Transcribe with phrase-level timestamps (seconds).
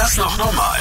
[0.00, 0.78] das noch normal?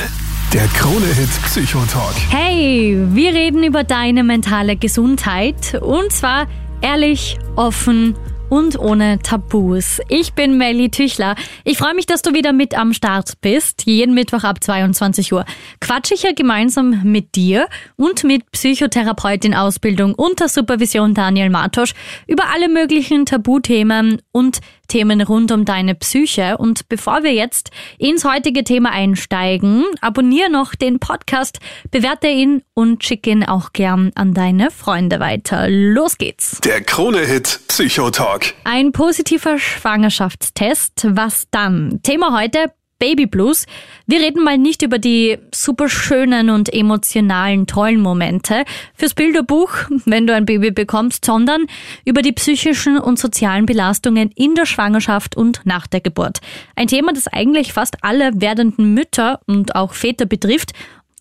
[0.53, 2.15] Der Krone-Hit Psychotalk.
[2.29, 6.47] Hey, wir reden über deine mentale Gesundheit und zwar
[6.79, 8.15] ehrlich, offen
[8.49, 9.99] und ohne Tabus.
[10.07, 11.35] Ich bin Melly Tüchler.
[11.65, 13.83] Ich freue mich, dass du wieder mit am Start bist.
[13.85, 15.43] Jeden Mittwoch ab 22 Uhr
[15.81, 17.67] quatsche ich ja gemeinsam mit dir
[17.97, 21.93] und mit Psychotherapeutin Ausbildung unter Supervision Daniel Martosch
[22.25, 26.57] über alle möglichen Tabuthemen und Themen rund um deine Psyche.
[26.57, 31.59] Und bevor wir jetzt ins heutige Thema einsteigen, abonniere noch den Podcast,
[31.91, 35.69] bewerte ihn und schick ihn auch gern an deine Freunde weiter.
[35.69, 36.59] Los geht's.
[36.61, 38.53] Der Krone-Hit Psychotalk.
[38.65, 41.07] Ein positiver Schwangerschaftstest.
[41.11, 42.01] Was dann?
[42.03, 43.65] Thema heute Baby Blues.
[44.05, 49.71] Wir reden mal nicht über die super schönen und emotionalen, tollen Momente fürs Bilderbuch,
[50.05, 51.65] wenn du ein Baby bekommst, sondern
[52.05, 56.39] über die psychischen und sozialen Belastungen in der Schwangerschaft und nach der Geburt.
[56.75, 60.73] Ein Thema, das eigentlich fast alle werdenden Mütter und auch Väter betrifft.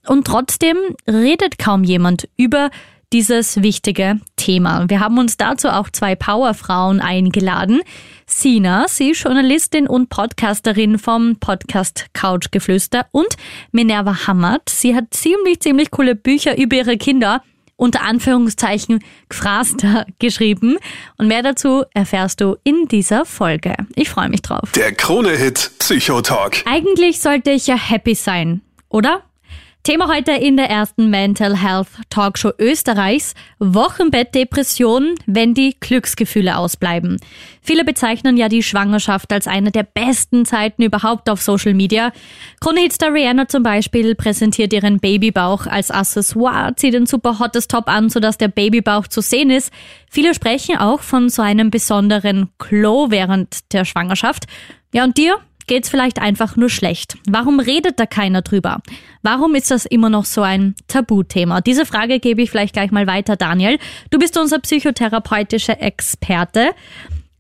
[0.06, 2.70] Und trotzdem redet kaum jemand über
[3.12, 4.84] dieses wichtige Thema.
[4.88, 7.80] Wir haben uns dazu auch zwei Powerfrauen eingeladen.
[8.26, 13.28] Sina, sie ist Journalistin und Podcasterin vom Podcast Couchgeflüster und
[13.72, 14.68] Minerva Hammert.
[14.68, 17.42] Sie hat ziemlich, ziemlich coole Bücher über ihre Kinder
[17.76, 20.76] unter Anführungszeichen Gfraster geschrieben.
[21.16, 23.74] Und mehr dazu erfährst du in dieser Folge.
[23.94, 24.72] Ich freue mich drauf.
[24.72, 26.64] Der Krone-Hit Psychotalk.
[26.66, 29.22] Eigentlich sollte ich ja happy sein, oder?
[29.84, 33.34] Thema heute in der ersten Mental Health Talkshow Österreichs.
[33.58, 37.18] Wochenbettdepression, wenn die Glücksgefühle ausbleiben.
[37.62, 42.12] Viele bezeichnen ja die Schwangerschaft als eine der besten Zeiten überhaupt auf Social Media.
[42.60, 48.10] Kronehitstar Rihanna zum Beispiel präsentiert ihren Babybauch als Accessoire, zieht ein super hottes Top an,
[48.10, 49.72] sodass der Babybauch zu sehen ist.
[50.10, 54.44] Viele sprechen auch von so einem besonderen Glow während der Schwangerschaft.
[54.92, 55.38] Ja, und dir?
[55.68, 57.16] Geht's vielleicht einfach nur schlecht?
[57.28, 58.78] Warum redet da keiner drüber?
[59.22, 61.60] Warum ist das immer noch so ein Tabuthema?
[61.60, 63.78] Diese Frage gebe ich vielleicht gleich mal weiter, Daniel.
[64.10, 66.70] Du bist unser psychotherapeutischer Experte.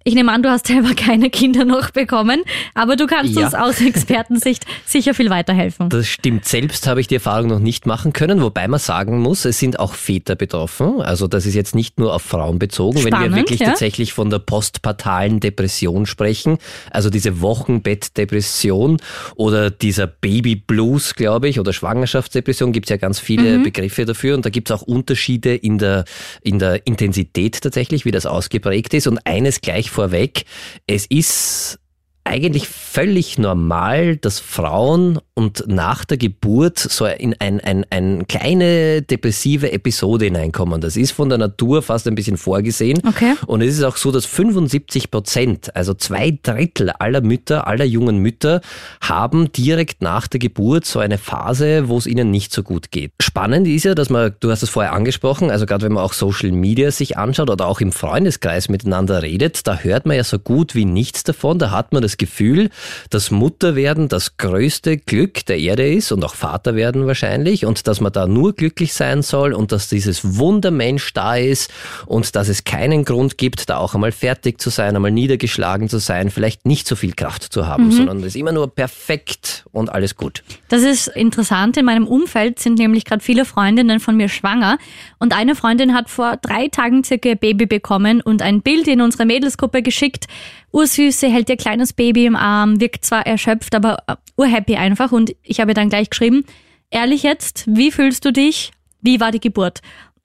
[0.08, 2.42] Ich nehme an, du hast selber keine Kinder noch bekommen,
[2.72, 3.44] aber du kannst ja.
[3.44, 5.90] uns aus Expertensicht sicher viel weiterhelfen.
[5.90, 6.46] Das stimmt.
[6.46, 9.78] Selbst habe ich die Erfahrung noch nicht machen können, wobei man sagen muss, es sind
[9.78, 11.02] auch Väter betroffen.
[11.02, 13.00] Also das ist jetzt nicht nur auf Frauen bezogen.
[13.00, 13.66] Spannend, Wenn wir wirklich ja?
[13.66, 16.56] tatsächlich von der postpartalen Depression sprechen,
[16.90, 18.96] also diese Wochenbettdepression
[19.36, 23.64] oder dieser Baby Blues, glaube ich, oder Schwangerschaftsdepression, gibt es ja ganz viele mhm.
[23.64, 26.06] Begriffe dafür und da gibt es auch Unterschiede in der,
[26.40, 29.06] in der Intensität tatsächlich, wie das ausgeprägt ist.
[29.06, 30.44] Und eines gleich vorweg,
[30.86, 31.80] es ist
[32.28, 39.02] eigentlich völlig normal, dass Frauen und nach der Geburt so in ein, ein, eine kleine
[39.02, 40.80] depressive Episode hineinkommen.
[40.80, 43.00] Das ist von der Natur fast ein bisschen vorgesehen.
[43.06, 43.34] Okay.
[43.46, 48.18] Und es ist auch so, dass 75 Prozent, also zwei Drittel aller Mütter, aller jungen
[48.18, 48.60] Mütter,
[49.00, 53.12] haben direkt nach der Geburt so eine Phase, wo es ihnen nicht so gut geht.
[53.22, 56.12] Spannend ist ja, dass man, du hast es vorher angesprochen, also gerade wenn man auch
[56.12, 60.38] Social Media sich anschaut oder auch im Freundeskreis miteinander redet, da hört man ja so
[60.38, 61.58] gut wie nichts davon.
[61.58, 62.70] Da hat man das Gefühl,
[63.10, 68.00] dass Mutterwerden das größte Glück der Erde ist und auch Vater werden wahrscheinlich und dass
[68.00, 71.70] man da nur glücklich sein soll und dass dieses Wundermensch da ist
[72.06, 75.98] und dass es keinen Grund gibt, da auch einmal fertig zu sein, einmal niedergeschlagen zu
[75.98, 77.92] sein, vielleicht nicht so viel Kraft zu haben, mhm.
[77.92, 80.42] sondern es ist immer nur perfekt und alles gut.
[80.68, 81.76] Das ist interessant.
[81.76, 84.78] In meinem Umfeld sind nämlich gerade viele Freundinnen von mir schwanger
[85.18, 89.00] und eine Freundin hat vor drei Tagen circa ein Baby bekommen und ein Bild in
[89.00, 90.26] unsere Mädelsgruppe geschickt,
[90.72, 95.12] ursüße, hält ihr kleines Baby im Arm, wirkt zwar erschöpft, aber uh, urhappy einfach.
[95.12, 96.44] Und ich habe dann gleich geschrieben,
[96.90, 98.72] ehrlich jetzt, wie fühlst du dich?
[99.00, 99.80] Wie war die Geburt?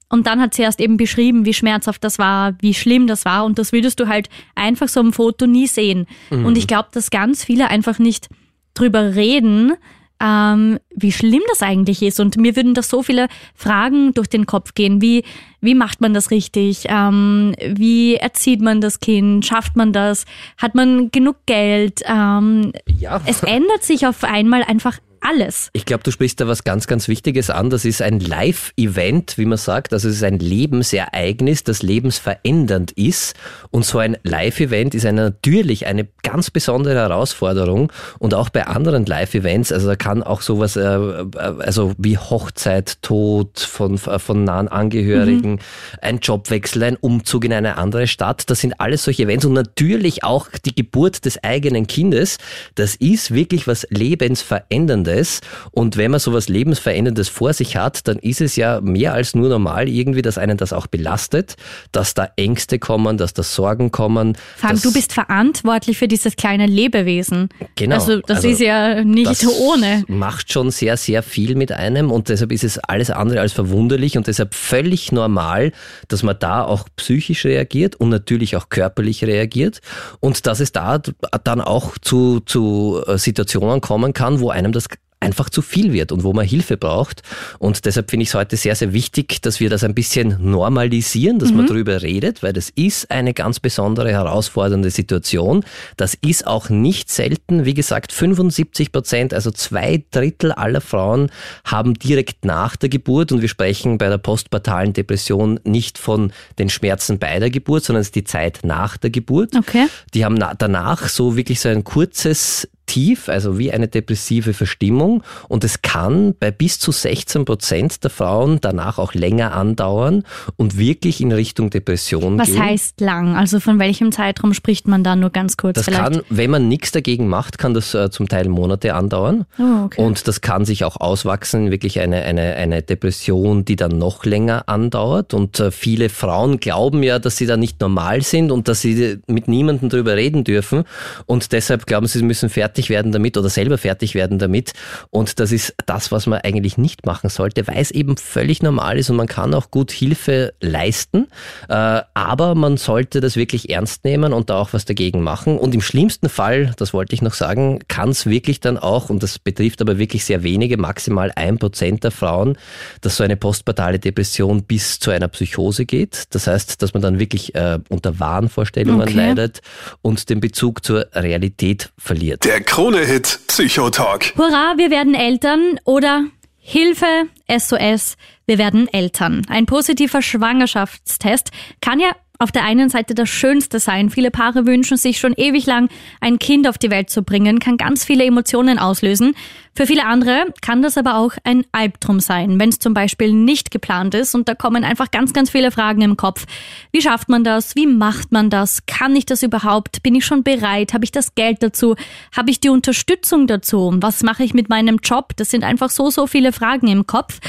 [0.09, 3.45] Und dann hat sie erst eben beschrieben, wie schmerzhaft das war, wie schlimm das war.
[3.45, 6.05] Und das würdest du halt einfach so im Foto nie sehen.
[6.29, 6.45] Mhm.
[6.45, 8.29] Und ich glaube, dass ganz viele einfach nicht
[8.75, 9.73] drüber reden,
[10.19, 12.19] ähm, wie schlimm das eigentlich ist.
[12.19, 15.01] Und mir würden da so viele Fragen durch den Kopf gehen.
[15.01, 15.23] Wie,
[15.61, 16.85] wie macht man das richtig?
[16.87, 19.45] Ähm, wie erzieht man das Kind?
[19.45, 20.25] Schafft man das?
[20.57, 22.01] Hat man genug Geld?
[22.05, 23.21] Ähm, ja.
[23.25, 25.69] Es ändert sich auf einmal einfach alles.
[25.73, 27.69] Ich glaube, du sprichst da was ganz, ganz Wichtiges an.
[27.69, 29.93] Das ist ein Live-Event, wie man sagt.
[29.93, 33.35] Also es ist ein Lebensereignis, das lebensverändernd ist.
[33.71, 37.91] Und so ein Live-Event ist eine, natürlich eine ganz besondere Herausforderung.
[38.19, 43.01] Und auch bei anderen Live-Events, also da kann auch sowas, äh, äh also wie Hochzeit,
[43.01, 45.59] Tod von, äh, von nahen Angehörigen, mhm.
[46.01, 49.45] ein Jobwechsel, ein Umzug in eine andere Stadt, das sind alles solche Events.
[49.45, 52.37] Und natürlich auch die Geburt des eigenen Kindes.
[52.75, 55.41] Das ist wirklich was Lebensveränderndes Lebensveränderndes.
[55.71, 59.49] Und wenn man sowas Lebensveränderndes vor sich hat, dann ist es ja mehr als nur
[59.49, 61.55] normal irgendwie, dass einen das auch belastet,
[61.91, 64.37] dass da Ängste kommen, dass da Sorgen kommen.
[64.57, 67.49] Vor allem, du bist verantwortlich für dieses kleine Lebewesen.
[67.75, 67.95] Genau.
[67.95, 70.03] Also das Also ist ja nicht das ohne.
[70.07, 74.17] macht schon sehr, sehr viel mit einem und deshalb ist es alles andere als verwunderlich
[74.17, 75.71] und deshalb völlig normal,
[76.07, 79.79] dass man da auch psychisch reagiert und natürlich auch körperlich reagiert
[80.19, 80.99] und dass es da
[81.43, 84.87] dann auch zu, zu äh, Situationen kommen kann, wo einem das
[85.23, 87.23] einfach zu viel wird und wo man Hilfe braucht.
[87.59, 91.39] Und deshalb finde ich es heute sehr, sehr wichtig, dass wir das ein bisschen normalisieren,
[91.39, 95.63] dass man darüber redet, weil das ist eine ganz besondere, herausfordernde Situation.
[95.97, 97.65] Das ist auch nicht selten.
[97.65, 101.31] Wie gesagt, 75 Prozent, also zwei Drittel aller Frauen
[101.63, 106.69] haben direkt nach der Geburt, und wir sprechen bei der postpartalen Depression nicht von den
[106.69, 109.55] Schmerzen bei der Geburt, sondern es ist die Zeit nach der Geburt.
[109.55, 109.87] Okay.
[110.13, 115.23] Die haben na- danach so wirklich so ein kurzes Tief, also wie eine depressive Verstimmung.
[115.47, 120.23] Und es kann bei bis zu 16 Prozent der Frauen danach auch länger andauern
[120.57, 122.63] und wirklich in Richtung Depression Was gehen.
[122.63, 123.35] heißt lang?
[123.35, 126.03] Also von welchem Zeitraum spricht man da nur ganz kurz Das vielleicht?
[126.03, 129.45] kann, wenn man nichts dagegen macht, kann das äh, zum Teil Monate andauern.
[129.57, 130.01] Oh, okay.
[130.01, 134.25] Und das kann sich auch auswachsen, in wirklich eine, eine, eine Depression, die dann noch
[134.25, 135.33] länger andauert.
[135.33, 139.19] Und äh, viele Frauen glauben ja, dass sie da nicht normal sind und dass sie
[139.27, 140.83] mit niemandem drüber reden dürfen.
[141.25, 144.73] Und deshalb glauben sie, sie müssen fertig werden damit oder selber fertig werden damit.
[145.09, 148.97] Und das ist das, was man eigentlich nicht machen sollte, weil es eben völlig normal
[148.97, 151.27] ist und man kann auch gut Hilfe leisten.
[151.69, 155.57] Äh, aber man sollte das wirklich ernst nehmen und da auch was dagegen machen.
[155.57, 159.23] Und im schlimmsten Fall, das wollte ich noch sagen, kann es wirklich dann auch, und
[159.23, 162.57] das betrifft aber wirklich sehr wenige, maximal ein Prozent der Frauen,
[163.01, 166.23] dass so eine postpartale Depression bis zu einer Psychose geht.
[166.31, 169.13] Das heißt, dass man dann wirklich äh, unter Wahnvorstellungen Okay.
[169.13, 169.61] leidet
[170.01, 172.45] und den Bezug zur Realität verliert.
[172.45, 174.33] Der Krone-Hit Psychotalk.
[174.37, 176.25] Hurra, wir werden Eltern oder
[176.57, 178.15] Hilfe, SOS,
[178.45, 179.43] wir werden Eltern.
[179.49, 181.51] Ein positiver Schwangerschaftstest
[181.81, 182.11] kann ja
[182.43, 184.09] auf der einen Seite das Schönste sein.
[184.09, 187.77] Viele Paare wünschen sich schon ewig lang, ein Kind auf die Welt zu bringen, kann
[187.77, 189.33] ganz viele Emotionen auslösen.
[189.75, 193.71] Für viele andere kann das aber auch ein Albtraum sein, wenn es zum Beispiel nicht
[193.71, 196.45] geplant ist und da kommen einfach ganz, ganz viele Fragen im Kopf.
[196.91, 197.75] Wie schafft man das?
[197.75, 198.85] Wie macht man das?
[198.85, 200.03] Kann ich das überhaupt?
[200.03, 200.93] Bin ich schon bereit?
[200.93, 201.95] Habe ich das Geld dazu?
[202.35, 203.91] Habe ich die Unterstützung dazu?
[203.95, 205.31] Was mache ich mit meinem Job?
[205.37, 207.39] Das sind einfach so, so viele Fragen im Kopf.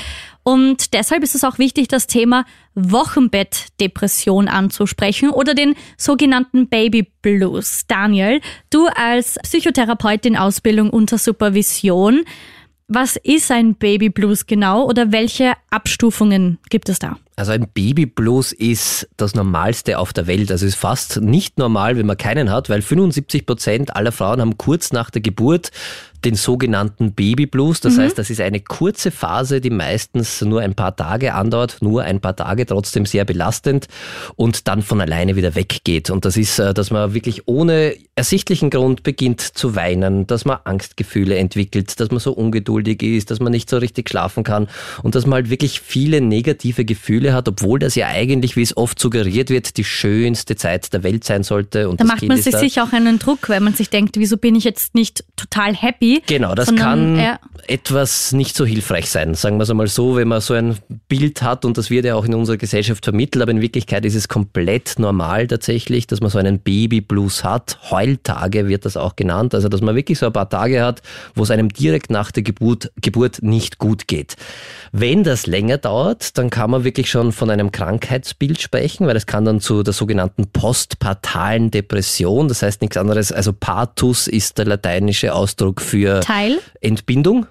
[0.44, 2.44] Und deshalb ist es auch wichtig, das Thema
[2.75, 7.87] Wochenbettdepression anzusprechen oder den sogenannten Baby Blues.
[7.87, 8.41] Daniel,
[8.71, 12.25] du als Psychotherapeut in Ausbildung unter Supervision,
[12.87, 17.17] was ist ein Baby Blues genau oder welche Abstufungen gibt es da?
[17.37, 20.53] Also ein Babyblues ist das Normalste auf der Welt.
[20.53, 24.41] Also es ist fast nicht normal, wenn man keinen hat, weil 75 Prozent aller Frauen
[24.41, 25.73] haben kurz nach der Geburt
[26.25, 27.81] den sogenannten Babyblues.
[27.81, 32.03] Das heißt, das ist eine kurze Phase, die meistens nur ein paar Tage andauert, nur
[32.03, 33.88] ein paar Tage, trotzdem sehr belastend
[34.37, 36.11] und dann von alleine wieder weggeht.
[36.11, 40.59] Und das ist, äh, dass man wirklich ohne ersichtlichen Grund beginnt zu weinen, dass man
[40.65, 44.69] Angstgefühle entwickelt, dass man so ungeduldig ist, dass man nicht so richtig schlafen kann
[45.03, 48.77] und dass man halt wirklich viele negative Gefühle hat, obwohl das ja eigentlich, wie es
[48.77, 51.88] oft suggeriert wird, die schönste Zeit der Welt sein sollte.
[51.88, 52.59] Und Da macht kind man sich da.
[52.59, 56.14] sicher auch einen Druck, weil man sich denkt, wieso bin ich jetzt nicht total happy?
[56.27, 57.39] Genau, das sondern, kann ja,
[57.69, 60.77] etwas nicht so hilfreich sein, sagen wir es einmal so, wenn man so ein
[61.09, 64.15] Bild hat und das wird ja auch in unserer Gesellschaft vermittelt, aber in Wirklichkeit ist
[64.15, 67.79] es komplett normal tatsächlich, dass man so einen Babyblues hat.
[67.91, 71.03] Heultage wird das auch genannt, also dass man wirklich so ein paar Tage hat,
[71.35, 74.37] wo es einem direkt nach der Geburt, Geburt nicht gut geht.
[74.93, 79.27] Wenn das länger dauert, dann kann man wirklich schon von einem Krankheitsbild sprechen, weil es
[79.27, 84.67] kann dann zu der sogenannten postpartalen Depression, das heißt nichts anderes, also Pathus ist der
[84.67, 86.61] lateinische Ausdruck für Teil.
[86.81, 87.46] Entbindung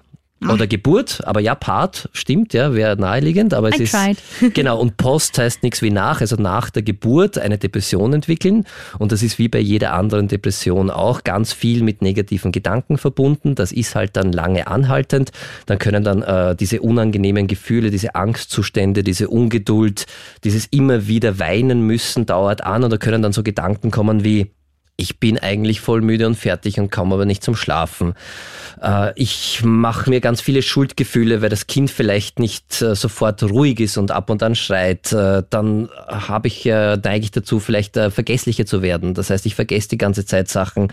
[0.48, 4.18] oder Geburt, aber ja, Part stimmt, ja, wäre naheliegend, aber es I ist tried.
[4.54, 8.64] genau und Post heißt nichts wie nach, also nach der Geburt eine Depression entwickeln
[8.98, 13.54] und das ist wie bei jeder anderen Depression auch ganz viel mit negativen Gedanken verbunden.
[13.54, 15.32] Das ist halt dann lange anhaltend.
[15.66, 20.06] Dann können dann äh, diese unangenehmen Gefühle, diese Angstzustände, diese Ungeduld,
[20.44, 24.50] dieses immer wieder weinen müssen dauert an und da können dann so Gedanken kommen wie
[24.96, 28.14] ich bin eigentlich voll müde und fertig und komme aber nicht zum Schlafen.
[28.80, 33.80] Äh, ich mache mir ganz viele Schuldgefühle, weil das Kind vielleicht nicht äh, sofort ruhig
[33.80, 35.12] ist und ab und an schreit.
[35.12, 39.14] Äh, dann habe ich, neige ich dazu, vielleicht vergesslicher zu werden.
[39.14, 40.92] Das heißt, ich vergesse die ganze Zeit Sachen.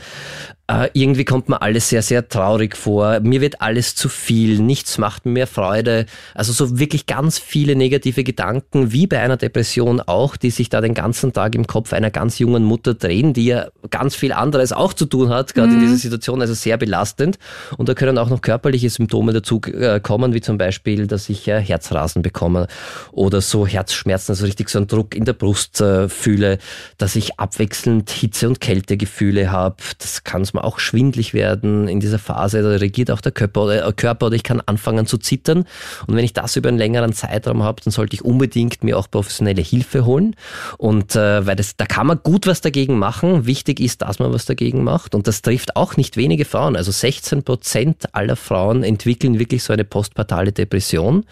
[0.71, 3.19] Äh, irgendwie kommt mir alles sehr, sehr traurig vor.
[3.19, 4.59] Mir wird alles zu viel.
[4.59, 6.05] Nichts macht mir mehr Freude.
[6.33, 10.79] Also so wirklich ganz viele negative Gedanken, wie bei einer Depression auch, die sich da
[10.79, 14.71] den ganzen Tag im Kopf einer ganz jungen Mutter drehen, die ja ganz viel anderes
[14.71, 15.75] auch zu tun hat, gerade mhm.
[15.75, 17.37] in dieser Situation, also sehr belastend.
[17.77, 21.47] Und da können auch noch körperliche Symptome dazu äh, kommen, wie zum Beispiel, dass ich
[21.47, 22.67] äh, Herzrasen bekomme
[23.11, 26.59] oder so Herzschmerzen, also richtig so einen Druck in der Brust äh, fühle,
[26.97, 29.75] dass ich abwechselnd Hitze- und Kältegefühle habe.
[29.97, 33.63] Das kann es mal auch schwindlig werden in dieser Phase, da reagiert auch der Körper
[33.63, 35.65] oder, äh, Körper oder ich kann anfangen zu zittern.
[36.07, 39.09] Und wenn ich das über einen längeren Zeitraum habe, dann sollte ich unbedingt mir auch
[39.09, 40.35] professionelle Hilfe holen.
[40.77, 43.45] Und äh, weil das, da kann man gut was dagegen machen.
[43.45, 45.15] Wichtig ist, dass man was dagegen macht.
[45.15, 46.75] Und das trifft auch nicht wenige Frauen.
[46.75, 51.25] Also 16 Prozent aller Frauen entwickeln wirklich so eine postpartale Depression.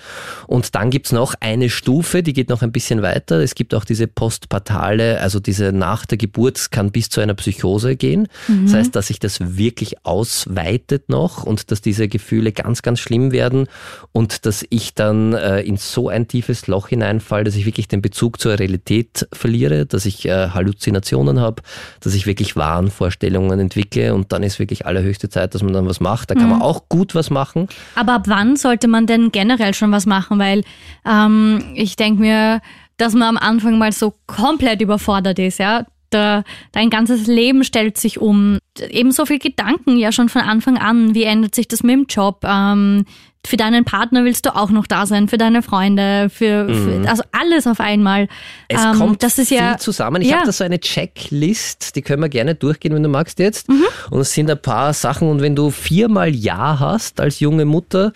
[0.47, 3.39] Und dann gibt's noch eine Stufe, die geht noch ein bisschen weiter.
[3.39, 7.95] Es gibt auch diese postpartale, also diese nach der Geburt kann bis zu einer Psychose
[7.95, 8.27] gehen.
[8.47, 8.65] Mhm.
[8.65, 13.31] Das heißt, dass sich das wirklich ausweitet noch und dass diese Gefühle ganz, ganz schlimm
[13.31, 13.67] werden
[14.11, 18.01] und dass ich dann äh, in so ein tiefes Loch hineinfalle, dass ich wirklich den
[18.01, 21.61] Bezug zur Realität verliere, dass ich äh, Halluzinationen habe,
[21.99, 25.99] dass ich wirklich Wahnvorstellungen entwickle und dann ist wirklich allerhöchste Zeit, dass man dann was
[25.99, 26.31] macht.
[26.31, 26.63] Da kann man mhm.
[26.63, 27.67] auch gut was machen.
[27.95, 30.39] Aber ab wann sollte man denn generell schon was machen?
[30.39, 30.63] Weil
[31.05, 32.61] ähm, ich denke mir,
[32.97, 37.97] dass man am Anfang mal so komplett überfordert ist, ja da, dein ganzes Leben stellt
[37.97, 38.59] sich um.
[38.89, 41.15] Eben so viel Gedanken ja schon von Anfang an.
[41.15, 42.43] Wie ändert sich das mit dem Job?
[42.43, 43.05] Ähm,
[43.45, 47.03] für deinen Partner willst du auch noch da sein, für deine Freunde, für, mhm.
[47.03, 48.27] für also alles auf einmal.
[48.67, 50.21] Es ähm, kommt das ist viel ja, zusammen.
[50.21, 50.37] Ich ja.
[50.37, 53.69] habe da so eine Checklist, die können wir gerne durchgehen, wenn du magst jetzt.
[53.69, 53.85] Mhm.
[54.11, 55.29] Und es sind ein paar Sachen.
[55.29, 58.11] Und wenn du viermal Ja hast als junge Mutter,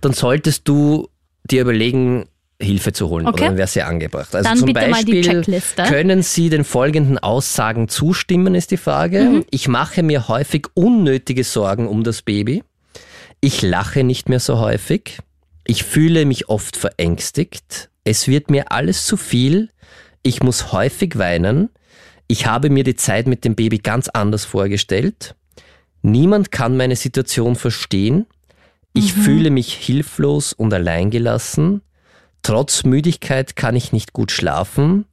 [0.00, 1.08] dann solltest du
[1.50, 2.26] dir überlegen,
[2.60, 3.26] Hilfe zu holen.
[3.26, 3.42] Okay.
[3.42, 4.34] Oder dann wäre sehr angebracht.
[4.34, 5.44] Also dann zum Beispiel
[5.86, 9.22] können Sie den folgenden Aussagen zustimmen, ist die Frage.
[9.22, 9.44] Mhm.
[9.50, 12.64] Ich mache mir häufig unnötige Sorgen um das Baby.
[13.40, 15.18] Ich lache nicht mehr so häufig.
[15.64, 17.90] Ich fühle mich oft verängstigt.
[18.02, 19.68] Es wird mir alles zu viel.
[20.22, 21.70] Ich muss häufig weinen.
[22.26, 25.36] Ich habe mir die Zeit mit dem Baby ganz anders vorgestellt.
[26.02, 28.26] Niemand kann meine Situation verstehen.
[28.94, 29.20] Ich mhm.
[29.20, 31.82] fühle mich hilflos und alleingelassen.
[32.42, 35.04] Trotz Müdigkeit kann ich nicht gut schlafen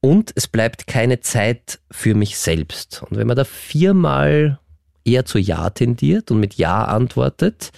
[0.00, 3.02] und es bleibt keine Zeit für mich selbst.
[3.02, 4.58] Und wenn man da viermal
[5.04, 7.70] eher zu Ja tendiert und mit Ja antwortet,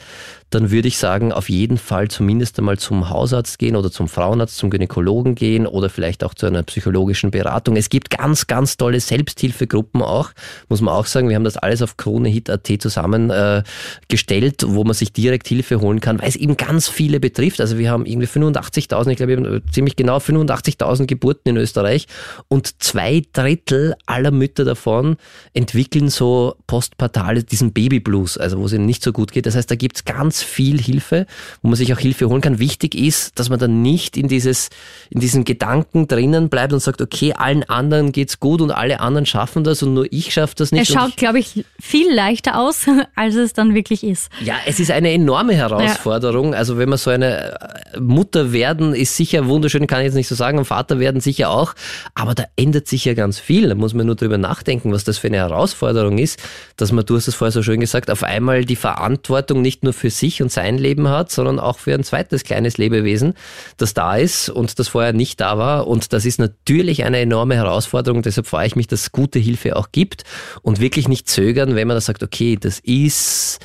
[0.51, 4.57] dann würde ich sagen, auf jeden Fall zumindest einmal zum Hausarzt gehen oder zum Frauenarzt,
[4.57, 7.77] zum Gynäkologen gehen oder vielleicht auch zu einer psychologischen Beratung.
[7.77, 10.31] Es gibt ganz, ganz tolle Selbsthilfegruppen auch,
[10.69, 11.29] muss man auch sagen.
[11.29, 16.21] Wir haben das alles auf KroneHit.at zusammengestellt, äh, wo man sich direkt Hilfe holen kann,
[16.21, 17.61] weil es eben ganz viele betrifft.
[17.61, 22.07] Also wir haben irgendwie 85.000, ich glaube ziemlich genau 85.000 Geburten in Österreich
[22.49, 25.17] und zwei Drittel aller Mütter davon
[25.55, 29.47] entwickeln so postpartale, diesen Babyblues, also wo es ihnen nicht so gut geht.
[29.47, 31.27] Das heißt, da gibt es ganz ganz viel Hilfe,
[31.63, 32.59] wo man sich auch Hilfe holen kann.
[32.59, 34.69] Wichtig ist, dass man dann nicht in dieses,
[35.09, 39.25] in diesen Gedanken drinnen bleibt und sagt, okay, allen anderen geht's gut und alle anderen
[39.25, 40.91] schaffen das und nur ich schaffe das nicht.
[40.91, 44.29] Es schaut, glaube ich, viel leichter aus, als es dann wirklich ist.
[44.45, 46.53] Ja, es ist eine enorme Herausforderung.
[46.53, 46.59] Ja.
[46.59, 47.59] Also wenn man so eine
[47.95, 51.23] äh, Mutter werden, ist sicher wunderschön, kann ich jetzt nicht so sagen, und Vater werden
[51.23, 51.75] sicher auch.
[52.15, 53.71] Aber da ändert sich ja ganz viel.
[53.71, 56.43] Da muss man nur drüber nachdenken, was das für eine Herausforderung ist,
[56.77, 59.95] dass man, du hast es vorher so schön gesagt, auf einmal die Verantwortung nicht nur
[59.95, 63.35] für sich sich und sein Leben hat, sondern auch für ein zweites kleines Lebewesen,
[63.77, 65.87] das da ist und das vorher nicht da war.
[65.87, 68.23] Und das ist natürlich eine enorme Herausforderung.
[68.23, 70.25] Deshalb freue ich mich, dass es gute Hilfe auch gibt
[70.63, 73.61] und wirklich nicht zögern, wenn man da sagt, okay, das ist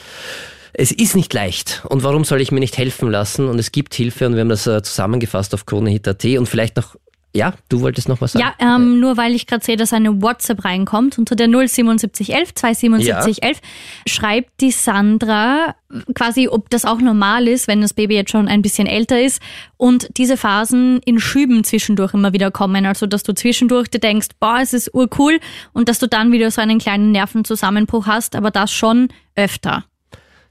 [0.74, 1.84] es ist nicht leicht.
[1.90, 3.50] Und warum soll ich mir nicht helfen lassen?
[3.50, 6.96] Und es gibt Hilfe und wir haben das äh, zusammengefasst auf KroneHit.at und vielleicht noch
[7.34, 8.46] ja, du wolltest noch was sagen?
[8.60, 13.42] Ja, ähm, nur weil ich gerade sehe, dass eine WhatsApp reinkommt unter der 07711 27711
[13.42, 13.54] ja.
[14.06, 15.76] schreibt die Sandra
[16.14, 19.42] quasi, ob das auch normal ist, wenn das Baby jetzt schon ein bisschen älter ist
[19.78, 22.86] und diese Phasen in Schüben zwischendurch immer wieder kommen.
[22.86, 25.40] Also, dass du zwischendurch dir denkst, boah, es ist urcool
[25.74, 29.86] und dass du dann wieder so einen kleinen Nervenzusammenbruch hast, aber das schon öfter.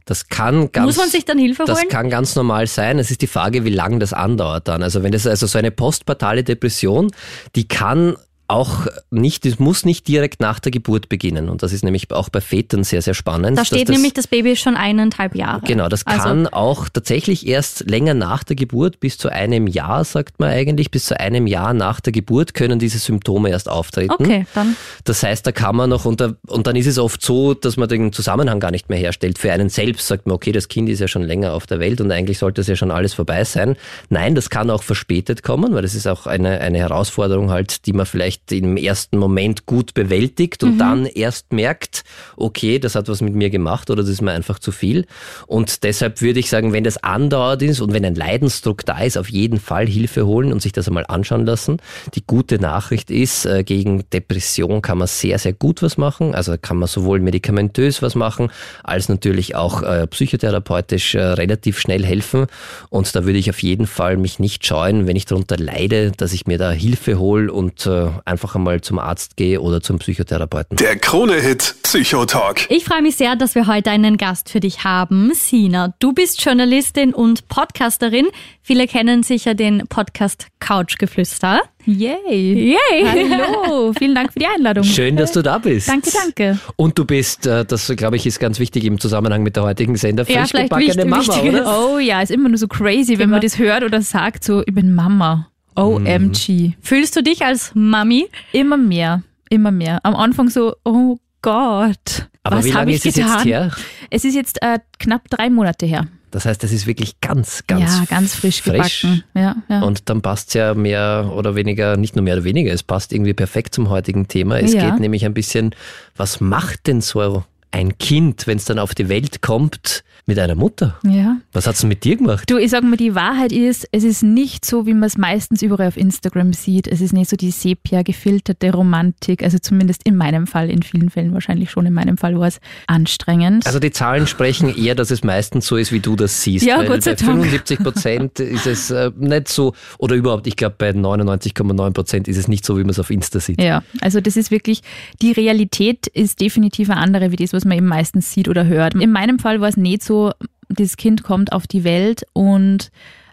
[0.05, 1.75] Das kann ganz, Muss man sich dann Hilfe holen?
[1.75, 2.99] Das kann ganz normal sein.
[2.99, 4.83] Es ist die Frage, wie lange das andauert dann.
[4.83, 7.11] Also wenn das also so eine postpartale Depression,
[7.55, 8.17] die kann
[8.51, 11.49] auch nicht, es muss nicht direkt nach der Geburt beginnen.
[11.49, 13.57] Und das ist nämlich auch bei Vätern sehr, sehr spannend.
[13.57, 15.61] Da steht das, nämlich, das Baby ist schon eineinhalb Jahre.
[15.65, 20.05] Genau, das also kann auch tatsächlich erst länger nach der Geburt, bis zu einem Jahr,
[20.05, 24.13] sagt man eigentlich, bis zu einem Jahr nach der Geburt können diese Symptome erst auftreten.
[24.13, 24.77] Okay, dann.
[25.05, 27.77] Das heißt, da kann man noch, und, da, und dann ist es oft so, dass
[27.77, 29.39] man den Zusammenhang gar nicht mehr herstellt.
[29.39, 32.01] Für einen selbst sagt man, okay, das Kind ist ja schon länger auf der Welt
[32.01, 33.77] und eigentlich sollte es ja schon alles vorbei sein.
[34.09, 37.93] Nein, das kann auch verspätet kommen, weil das ist auch eine, eine Herausforderung halt, die
[37.93, 40.79] man vielleicht vielleicht im ersten Moment gut bewältigt und mhm.
[40.79, 42.03] dann erst merkt,
[42.37, 45.07] okay, das hat was mit mir gemacht oder das ist mir einfach zu viel.
[45.47, 49.17] Und deshalb würde ich sagen, wenn das andauert ist und wenn ein Leidensdruck da ist,
[49.17, 51.79] auf jeden Fall Hilfe holen und sich das einmal anschauen lassen.
[52.15, 56.35] Die gute Nachricht ist, äh, gegen Depression kann man sehr, sehr gut was machen.
[56.35, 58.51] Also kann man sowohl medikamentös was machen,
[58.83, 62.47] als natürlich auch äh, psychotherapeutisch äh, relativ schnell helfen.
[62.89, 66.33] Und da würde ich auf jeden Fall mich nicht scheuen, wenn ich darunter leide, dass
[66.33, 67.89] ich mir da Hilfe hole und
[68.31, 70.77] einfach einmal zum Arzt gehe oder zum Psychotherapeuten.
[70.77, 72.67] Der Krone-Hit Psychotalk.
[72.71, 75.33] Ich freue mich sehr, dass wir heute einen Gast für dich haben.
[75.35, 78.29] Sina, du bist Journalistin und Podcasterin.
[78.63, 81.61] Viele kennen sicher den Podcast Couchgeflüster.
[81.87, 82.77] Yay!
[82.93, 83.29] Yay!
[83.31, 84.85] Hallo, vielen Dank für die Einladung.
[84.85, 85.89] Schön, dass du da bist.
[85.89, 86.59] Danke, danke.
[86.77, 89.97] Und du bist, äh, das glaube ich ist ganz wichtig im Zusammenhang mit der heutigen
[89.97, 91.93] Sender, frisch ja, gebackene Mama, wichtig oder?
[91.93, 94.75] Oh ja, ist immer nur so crazy, wenn man das hört oder sagt, so, ich
[94.75, 95.51] bin Mama.
[95.77, 96.49] OMG.
[96.49, 96.75] Mhm.
[96.81, 98.29] Fühlst du dich als Mami?
[98.53, 100.01] Immer mehr, immer mehr.
[100.05, 102.29] Am Anfang so, oh Gott.
[102.43, 103.71] Aber was wie lange ist es jetzt her?
[104.11, 106.07] Es ist jetzt äh, knapp drei Monate her.
[106.31, 109.03] Das heißt, das ist wirklich ganz, ganz, ja, ganz frisch, frisch.
[109.03, 109.25] gebacken.
[109.35, 109.83] Ja, ja.
[109.83, 113.13] Und dann passt es ja mehr oder weniger, nicht nur mehr oder weniger, es passt
[113.13, 114.61] irgendwie perfekt zum heutigen Thema.
[114.61, 115.75] Es geht nämlich ein bisschen,
[116.17, 120.55] was macht denn so ein Kind, wenn es dann auf die Welt kommt, mit einer
[120.55, 120.97] Mutter.
[121.05, 121.39] Ja.
[121.53, 122.49] Was hat es mit dir gemacht?
[122.49, 125.61] Du, ich sage mal, die Wahrheit ist, es ist nicht so, wie man es meistens
[125.61, 126.87] überall auf Instagram sieht.
[126.87, 129.43] Es ist nicht so die sepia gefilterte Romantik.
[129.43, 132.61] Also zumindest in meinem Fall, in vielen Fällen wahrscheinlich schon in meinem Fall war es
[132.87, 133.67] anstrengend.
[133.67, 136.65] Also die Zahlen sprechen eher, dass es meistens so ist, wie du das siehst.
[136.65, 140.77] Ja, Gott sei bei 75 Prozent ist es äh, nicht so, oder überhaupt, ich glaube
[140.79, 143.61] bei 99,9 Prozent ist es nicht so, wie man es auf Insta sieht.
[143.61, 144.83] Ja, also das ist wirklich,
[145.21, 148.95] die Realität ist definitiv eine andere, wie das, was man eben meistens sieht oder hört.
[148.95, 150.20] In meinem Fall war es nicht so,
[150.69, 152.91] das Kind kommt auf die Welt und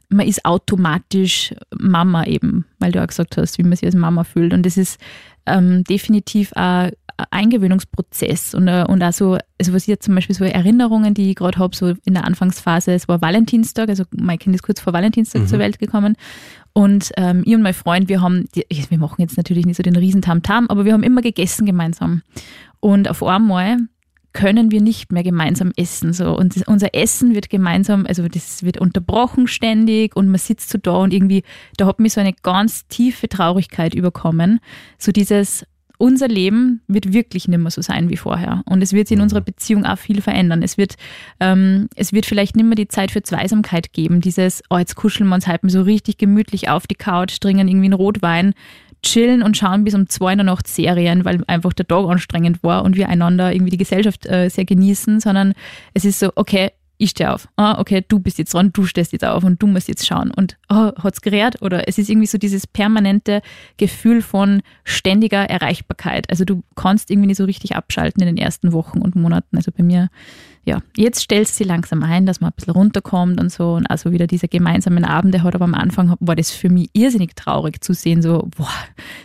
[0.10, 4.24] man ist automatisch Mama eben, weil du auch gesagt hast, wie man sich als Mama
[4.24, 4.54] fühlt.
[4.54, 5.00] Und das ist
[5.46, 6.92] ähm, definitiv ein
[7.32, 11.36] Eingewöhnungsprozess und, äh, und also, also was ich jetzt zum Beispiel so Erinnerungen, die ich
[11.36, 14.94] gerade habe, so in der Anfangsphase, es war Valentinstag, also mein Kind ist kurz vor
[14.94, 15.48] Valentinstag mhm.
[15.48, 16.16] zur Welt gekommen
[16.74, 19.96] und ähm, ich und mein Freund, wir haben, wir machen jetzt natürlich nicht so den
[19.96, 22.22] riesen Tamtam, aber wir haben immer gegessen gemeinsam
[22.80, 23.78] und auf einmal
[24.38, 26.14] können wir nicht mehr gemeinsam essen.
[26.14, 26.38] So.
[26.38, 30.98] Und unser Essen wird gemeinsam, also das wird unterbrochen ständig und man sitzt so da
[30.98, 31.42] und irgendwie,
[31.78, 34.60] da hat mich so eine ganz tiefe Traurigkeit überkommen.
[35.00, 35.66] So dieses,
[35.98, 38.62] unser Leben wird wirklich nicht mehr so sein wie vorher.
[38.68, 40.62] Und es wird sich in unserer Beziehung auch viel verändern.
[40.62, 40.98] Es wird,
[41.40, 44.22] ähm, es wird vielleicht nicht mehr die Zeit für Zweisamkeit geben.
[44.22, 47.88] Dieses, oh, jetzt kuscheln wir uns halt so richtig gemütlich auf die Couch, trinken irgendwie
[47.88, 48.54] einen Rotwein
[49.04, 52.64] chillen und schauen bis um zwei in der Nacht Serien, weil einfach der Tag anstrengend
[52.64, 55.54] war und wir einander irgendwie die Gesellschaft äh, sehr genießen, sondern
[55.94, 57.48] es ist so, okay, ich stehe auf.
[57.56, 60.32] Ah, okay, du bist jetzt dran, du stehst jetzt auf und du musst jetzt schauen.
[60.32, 61.62] Und oh, hat's gerät?
[61.62, 63.42] Oder es ist irgendwie so dieses permanente
[63.78, 66.30] Gefühl von ständiger Erreichbarkeit.
[66.30, 69.58] Also du kannst irgendwie nicht so richtig abschalten in den ersten Wochen und Monaten.
[69.58, 70.10] Also bei mir
[70.68, 74.12] ja, jetzt stellst sie langsam ein, dass man ein bisschen runterkommt und so und also
[74.12, 77.94] wieder diese gemeinsamen Abende hat, aber am Anfang war das für mich irrsinnig traurig zu
[77.94, 78.70] sehen, so, boah,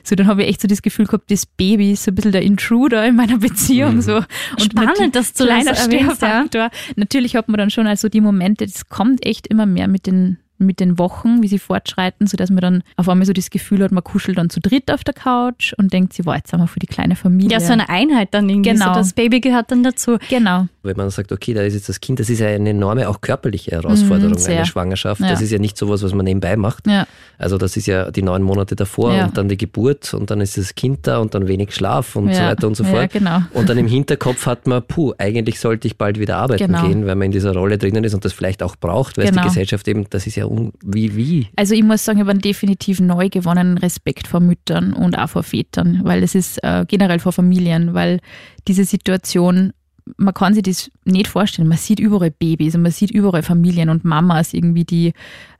[0.04, 2.30] so dann habe ich echt so das Gefühl gehabt, das Baby ist so ein bisschen
[2.30, 4.02] der Intruder in meiner Beziehung, mhm.
[4.02, 4.16] so.
[4.16, 6.62] Und Spannend, dass du kleiner Störfaktor.
[6.62, 6.70] Ja.
[6.94, 10.38] Natürlich hat man dann schon also die Momente, das kommt echt immer mehr mit den
[10.62, 13.92] mit den Wochen, wie sie fortschreiten, sodass man dann auf einmal so das Gefühl hat,
[13.92, 16.66] man kuschelt dann zu dritt auf der Couch und denkt sich, wow, jetzt haben wir
[16.66, 17.52] für die kleine Familie.
[17.52, 18.70] Ja, so eine Einheit dann irgendwie.
[18.70, 18.88] Genau.
[18.88, 20.18] So, das Baby gehört dann dazu.
[20.28, 20.66] Genau.
[20.82, 23.20] Wenn man sagt, okay, da ist jetzt das Kind, das ist ja eine enorme, auch
[23.20, 25.20] körperliche Herausforderung, mhm, eine Schwangerschaft.
[25.20, 25.28] Ja.
[25.28, 26.86] Das ist ja nicht sowas, was man nebenbei macht.
[26.86, 27.06] Ja.
[27.38, 29.26] Also das ist ja die neun Monate davor ja.
[29.26, 32.32] und dann die Geburt und dann ist das Kind da und dann wenig Schlaf und
[32.34, 33.12] so weiter und so fort.
[33.12, 33.42] Genau.
[33.52, 36.86] Und dann im Hinterkopf hat man, puh, eigentlich sollte ich bald wieder arbeiten genau.
[36.86, 39.42] gehen, weil man in dieser Rolle drinnen ist und das vielleicht auch braucht, weil genau.
[39.42, 40.46] die Gesellschaft eben, das ist ja
[40.84, 44.92] wie, wie also ich muss sagen, ich habe einen definitiv neu gewonnenen Respekt vor Müttern
[44.92, 48.20] und auch vor Vätern, weil es ist äh, generell vor Familien, weil
[48.68, 49.72] diese Situation
[50.16, 51.68] man kann sich das nicht vorstellen.
[51.68, 55.12] Man sieht überall Babys und man sieht überall Familien und Mamas irgendwie, die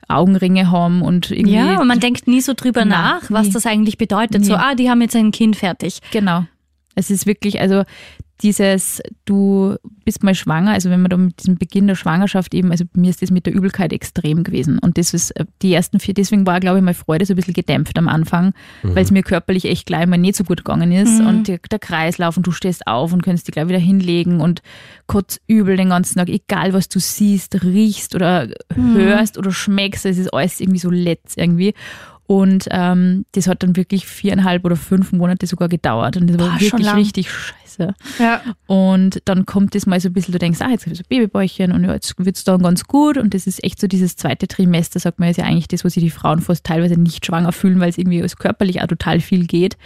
[0.09, 1.55] Augenringe haben und irgendwie.
[1.55, 3.53] Ja, und man denkt nie so drüber na, nach, was nie.
[3.53, 4.41] das eigentlich bedeutet.
[4.41, 4.47] Nie.
[4.47, 6.01] So, ah, die haben jetzt ein Kind fertig.
[6.11, 6.45] Genau.
[6.95, 7.85] Es ist wirklich, also
[8.43, 12.73] dieses, du bist mal schwanger, also wenn man da mit diesem Beginn der Schwangerschaft eben,
[12.73, 14.79] also bei mir ist das mit der Übelkeit extrem gewesen.
[14.81, 17.37] Und das ist äh, die ersten vier, deswegen war, glaube ich, meine Freude so ein
[17.37, 18.53] bisschen gedämpft am Anfang,
[18.83, 18.97] mhm.
[18.97, 21.21] weil es mir körperlich echt gleich mal nicht so gut gegangen ist.
[21.21, 21.27] Mhm.
[21.27, 24.63] Und der, der Kreislauf und du stehst auf und kannst dich gleich wieder hinlegen und
[25.07, 28.95] kurz übel den ganzen Tag, egal was du siehst, riechst oder mhm.
[28.95, 31.75] hörst oder schmeckst, es ist alles irgendwie so letzt irgendwie.
[32.33, 36.17] Und ähm, das hat dann wirklich viereinhalb oder fünf Monate sogar gedauert.
[36.17, 37.95] Und das war Boah, wirklich richtig scheiße.
[38.19, 38.41] Ja.
[38.67, 41.09] Und dann kommt das mal so ein bisschen, du denkst, ah, jetzt gibt es ein
[41.11, 43.19] Babybäuchchen und ja, jetzt wird es dann ganz gut.
[43.19, 45.91] Und das ist echt so dieses zweite Trimester, sagt man, ist ja eigentlich das, wo
[45.91, 49.21] sich die Frauen fast teilweise nicht schwanger fühlen, weil es irgendwie als körperlich auch total
[49.21, 49.77] viel geht.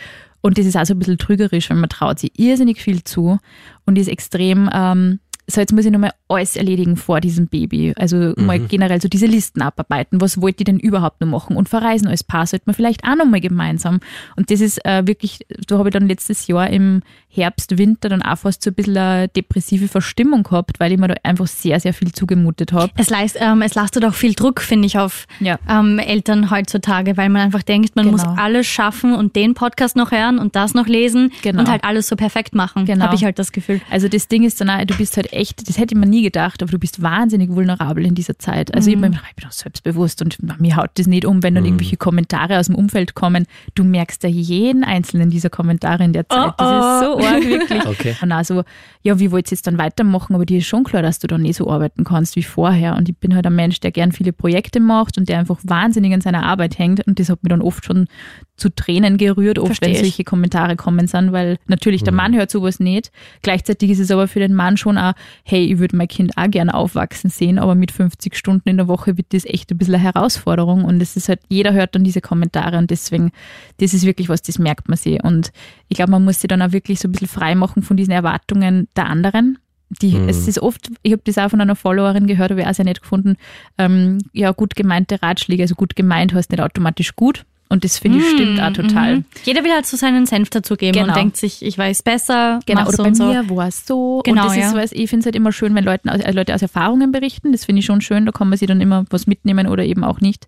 [0.40, 3.40] Und das ist auch so ein bisschen trügerisch, weil man traut sich irrsinnig viel zu
[3.86, 7.92] und ist extrem, ähm, so jetzt muss ich nochmal alles erledigen vor diesem Baby.
[7.96, 10.20] Also mal generell so diese Listen abarbeiten.
[10.20, 11.56] Was wollt ihr denn überhaupt noch machen?
[11.56, 14.00] Und verreisen als Paar sollte man vielleicht auch nochmal gemeinsam.
[14.36, 18.22] Und das ist äh, wirklich, da habe ich dann letztes Jahr im Herbst, Winter dann
[18.22, 21.78] auch fast so ein bisschen eine depressive Verstimmung gehabt, weil ich mir da einfach sehr,
[21.80, 22.90] sehr viel zugemutet habe.
[22.96, 25.58] Es, leist, ähm, es lastet auch viel Druck, finde ich, auf Ja.
[25.68, 28.16] ähm, Eltern heutzutage, weil man einfach denkt, man Genau.
[28.16, 31.60] muss alles schaffen und den Podcast noch hören und das noch lesen Genau.
[31.60, 33.04] und halt alles so perfekt machen, Genau.
[33.04, 33.80] habe ich halt das Gefühl.
[33.90, 36.22] Also das Ding ist dann auch, du bist halt echt, das hätte ich mir nie
[36.22, 38.74] gedacht, aber du bist wahnsinnig vulnerabel in dieser Zeit.
[38.74, 41.64] Also ich, bin, ich bin auch selbstbewusst und mir haut das nicht um, wenn dann
[41.64, 43.46] irgendwelche Kommentare aus dem Umfeld kommen.
[43.74, 46.54] Du merkst ja jeden einzelnen dieser Kommentare in der Zeit.
[46.58, 47.76] Das ist so arg, wirklich.
[47.86, 48.16] Okay.
[48.20, 48.64] Und also,
[49.02, 50.34] ja, wie wollt ihr jetzt dann weitermachen?
[50.34, 52.96] Aber dir ist schon klar, dass du dann nicht so arbeiten kannst wie vorher.
[52.96, 56.12] Und ich bin halt ein Mensch, der gern viele Projekte macht und der einfach wahnsinnig
[56.12, 57.06] an seiner Arbeit hängt.
[57.06, 58.08] Und das hat mir dann oft schon
[58.56, 59.98] zu Tränen gerührt, oft Versteh wenn ich.
[60.00, 63.10] solche Kommentare kommen sind, weil natürlich der Mann hört sowas nicht.
[63.42, 65.12] Gleichzeitig ist es aber für den Mann schon auch,
[65.44, 68.88] hey, ich würde mein Kind auch gerne aufwachsen sehen, aber mit 50 Stunden in der
[68.88, 72.04] Woche wird das echt ein bisschen eine Herausforderung und es ist halt, jeder hört dann
[72.04, 73.30] diese Kommentare und deswegen,
[73.78, 75.52] das ist wirklich was, das merkt man sich und
[75.88, 78.12] ich glaube, man muss sich dann auch wirklich so ein bisschen frei machen von diesen
[78.12, 79.58] Erwartungen der anderen.
[79.88, 82.74] Die, Es ist oft, ich habe das auch von einer Followerin gehört, habe ich auch
[82.74, 83.36] sehr nett gefunden,
[83.78, 87.44] ähm, ja, gut gemeinte Ratschläge, also gut gemeint heißt nicht automatisch gut.
[87.68, 89.16] Und das finde ich stimmt auch total.
[89.16, 89.24] Mhm.
[89.44, 91.08] Jeder will halt so seinen Senf dazugeben Genau.
[91.08, 93.24] und denkt sich, ich weiß besser, Genau, oder so bei und so.
[93.24, 94.20] mir war es so.
[94.24, 94.68] Genau, und das ja.
[94.68, 97.10] ist was, ich finde es halt immer schön, wenn Leute aus, äh, Leute aus Erfahrungen
[97.10, 97.50] berichten.
[97.50, 100.04] Das finde ich schon schön, da kann man sich dann immer was mitnehmen oder eben
[100.04, 100.46] auch nicht.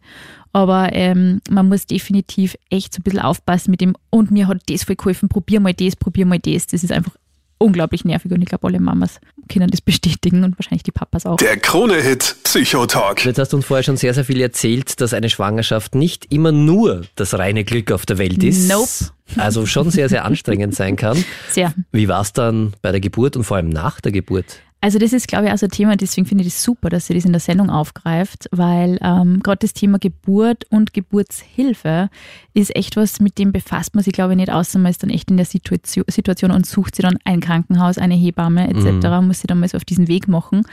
[0.52, 4.62] Aber ähm, man muss definitiv echt so ein bisschen aufpassen mit dem, und mir hat
[4.68, 6.68] das voll geholfen, probier mal das, probier mal das.
[6.68, 7.12] Das ist einfach
[7.58, 11.36] unglaublich nervig und ich glaube, alle Mamas können das bestätigen und wahrscheinlich die Papas auch.
[11.36, 13.24] Der Krone-Hit Psychotalk.
[13.24, 16.52] Jetzt hast du uns vorher schon sehr, sehr viel erzählt, dass eine Schwangerschaft nicht immer
[16.52, 18.68] nur das reine Glück auf der Welt ist.
[18.70, 19.12] Nope.
[19.36, 21.22] Also schon sehr, sehr anstrengend sein kann.
[21.50, 21.74] Sehr.
[21.92, 24.60] Wie war es dann bei der Geburt und vor allem nach der Geburt?
[24.80, 27.08] Also das ist, glaube ich, auch so ein Thema, deswegen finde ich das super, dass
[27.08, 32.10] sie das in der Sendung aufgreift, weil ähm, gerade das Thema Geburt und Geburtshilfe
[32.54, 35.10] ist echt was, mit dem befasst man sich, glaube ich, nicht, außer man ist dann
[35.10, 39.40] echt in der Situation, Situation und sucht sich dann ein Krankenhaus, eine Hebamme etc., muss
[39.40, 40.64] sie dann mal so auf diesen Weg machen.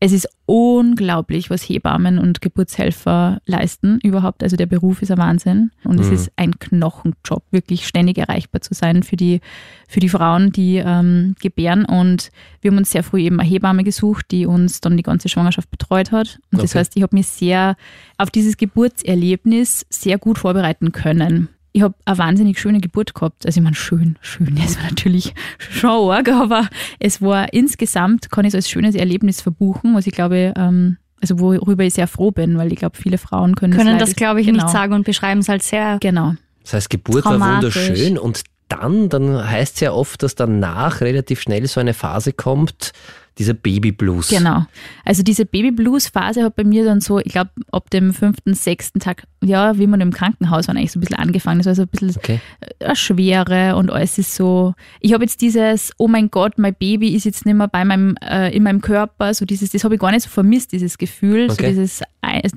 [0.00, 4.44] Es ist unglaublich, was Hebammen und Geburtshelfer leisten überhaupt.
[4.44, 8.74] Also der Beruf ist ein Wahnsinn und es ist ein Knochenjob, wirklich ständig erreichbar zu
[8.74, 9.40] sein für die,
[9.88, 11.84] für die Frauen, die ähm, gebären.
[11.84, 12.30] Und
[12.60, 15.68] wir haben uns sehr früh eben eine Hebamme gesucht, die uns dann die ganze Schwangerschaft
[15.70, 16.38] betreut hat.
[16.52, 16.78] Und das Okay.
[16.78, 17.74] heißt, ich habe mich sehr
[18.18, 21.48] auf dieses Geburtserlebnis sehr gut vorbereiten können.
[21.72, 23.44] Ich habe eine wahnsinnig schöne Geburt gehabt.
[23.46, 28.44] Also ich meine, schön, schön, es war natürlich schon arg, aber es war insgesamt, kann
[28.44, 32.30] ich es als schönes Erlebnis verbuchen, was ich glaube, ähm, also worüber ich sehr froh
[32.30, 34.92] bin, weil ich glaube, viele Frauen können, Können leider- das, glaube ich, genau, nicht sagen
[34.94, 35.98] und beschreiben es halt sehr.
[36.00, 36.34] Genau.
[36.62, 41.40] Das heißt, Geburt war wunderschön und dann, dann heißt es ja oft, dass danach relativ
[41.40, 42.92] schnell so eine Phase kommt,
[43.38, 44.30] dieser Babyblues.
[44.30, 44.66] Genau.
[45.04, 49.24] Also diese Baby-Blues-Phase hat bei mir dann so, ich glaube, ab dem fünften, sechsten Tag,
[49.44, 51.58] ja, wie man im Krankenhaus war, eigentlich so ein bisschen angefangen.
[51.60, 52.40] Das war so ein bisschen Okay.
[52.84, 54.74] eine Schwere und alles ist so.
[55.00, 58.16] Ich habe jetzt dieses, oh mein Gott, mein Baby ist jetzt nicht mehr bei meinem,
[58.28, 61.44] äh, in meinem Körper, so dieses, das habe ich gar nicht so vermisst, dieses Gefühl,
[61.48, 61.62] Okay.
[61.62, 62.02] so dieses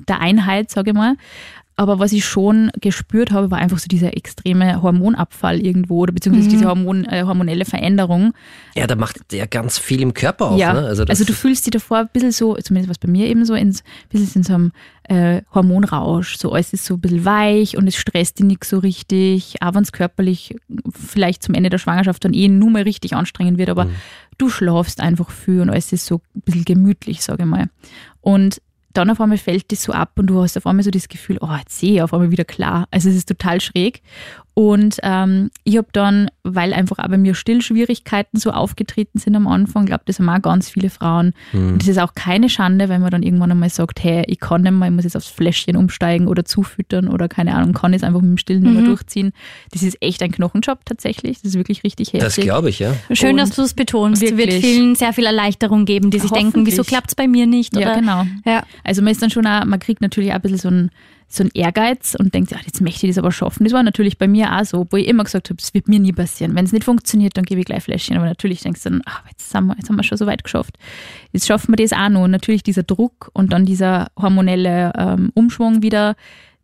[0.08, 1.14] der Einheit, sage ich mal.
[1.74, 6.48] Aber was ich schon gespürt habe, war einfach so dieser extreme Hormonabfall irgendwo oder beziehungsweise
[6.48, 8.34] diese Hormon, äh, hormonelle Veränderung.
[8.74, 10.58] Ja, da macht der ganz viel im Körper auf.
[10.58, 10.86] Ja, Ne?
[10.86, 13.54] Also, also, du fühlst dich davor ein bisschen so, zumindest was bei mir eben so,
[13.54, 14.72] ins, ein bisschen in so einem
[15.04, 16.36] äh, Hormonrausch.
[16.36, 19.74] So alles ist so ein bisschen weich und es stresst dich nicht so richtig, auch
[19.74, 20.56] wenn es körperlich
[20.90, 23.88] vielleicht zum Ende der Schwangerschaft dann eh nur mal richtig anstrengend wird, aber
[24.38, 27.68] du schlafst einfach viel und alles ist so ein bisschen gemütlich, sage ich mal.
[28.20, 28.60] Und
[28.92, 31.38] dann auf einmal fällt das so ab und du hast auf einmal so das Gefühl,
[31.40, 32.86] oh, jetzt sehe ich auf einmal wieder klar.
[32.90, 34.02] Also es ist total schräg.
[34.54, 39.46] Und ähm, ich habe dann, weil einfach auch bei mir Stillschwierigkeiten so aufgetreten sind am
[39.46, 41.32] Anfang, glaube das haben auch ganz viele Frauen.
[41.54, 44.62] Und das ist auch keine Schande, wenn man dann irgendwann einmal sagt, hey, ich kann
[44.62, 48.02] nicht mehr, ich muss jetzt aufs Fläschchen umsteigen oder zufüttern oder keine Ahnung, kann es
[48.02, 49.32] einfach mit dem Stillen nicht mehr durchziehen.
[49.70, 51.38] Das ist echt ein Knochenjob tatsächlich.
[51.38, 52.44] Das ist wirklich richtig das heftig.
[52.44, 52.94] glaube ich, ja.
[53.12, 54.20] Schön, Und dass du es betonst.
[54.20, 54.64] Wird wirklich.
[54.64, 57.74] vielen sehr viel Erleichterung geben, die sich denken, wieso klappt es bei mir nicht?
[57.74, 58.00] Ja, oder?
[58.00, 58.26] genau.
[58.44, 58.64] Ja.
[58.84, 60.90] Also man ist dann schon auch, man kriegt natürlich auch ein bisschen so ein,
[61.34, 63.64] so ein Ehrgeiz und denkt, sich, ah, jetzt möchte ich das aber schaffen.
[63.64, 65.98] Das war natürlich bei mir auch so, wo ich immer gesagt habe, es wird mir
[65.98, 66.54] nie passieren.
[66.54, 68.16] Wenn es nicht funktioniert, dann gebe ich gleich Fläschchen.
[68.16, 70.44] Aber natürlich denkst du dann, ach, jetzt haben wir, jetzt haben wir schon so weit
[70.44, 70.76] geschafft.
[71.32, 72.24] Jetzt schaffen wir das auch noch.
[72.24, 76.16] Und natürlich dieser Druck und dann dieser hormonelle ähm, Umschwung wieder,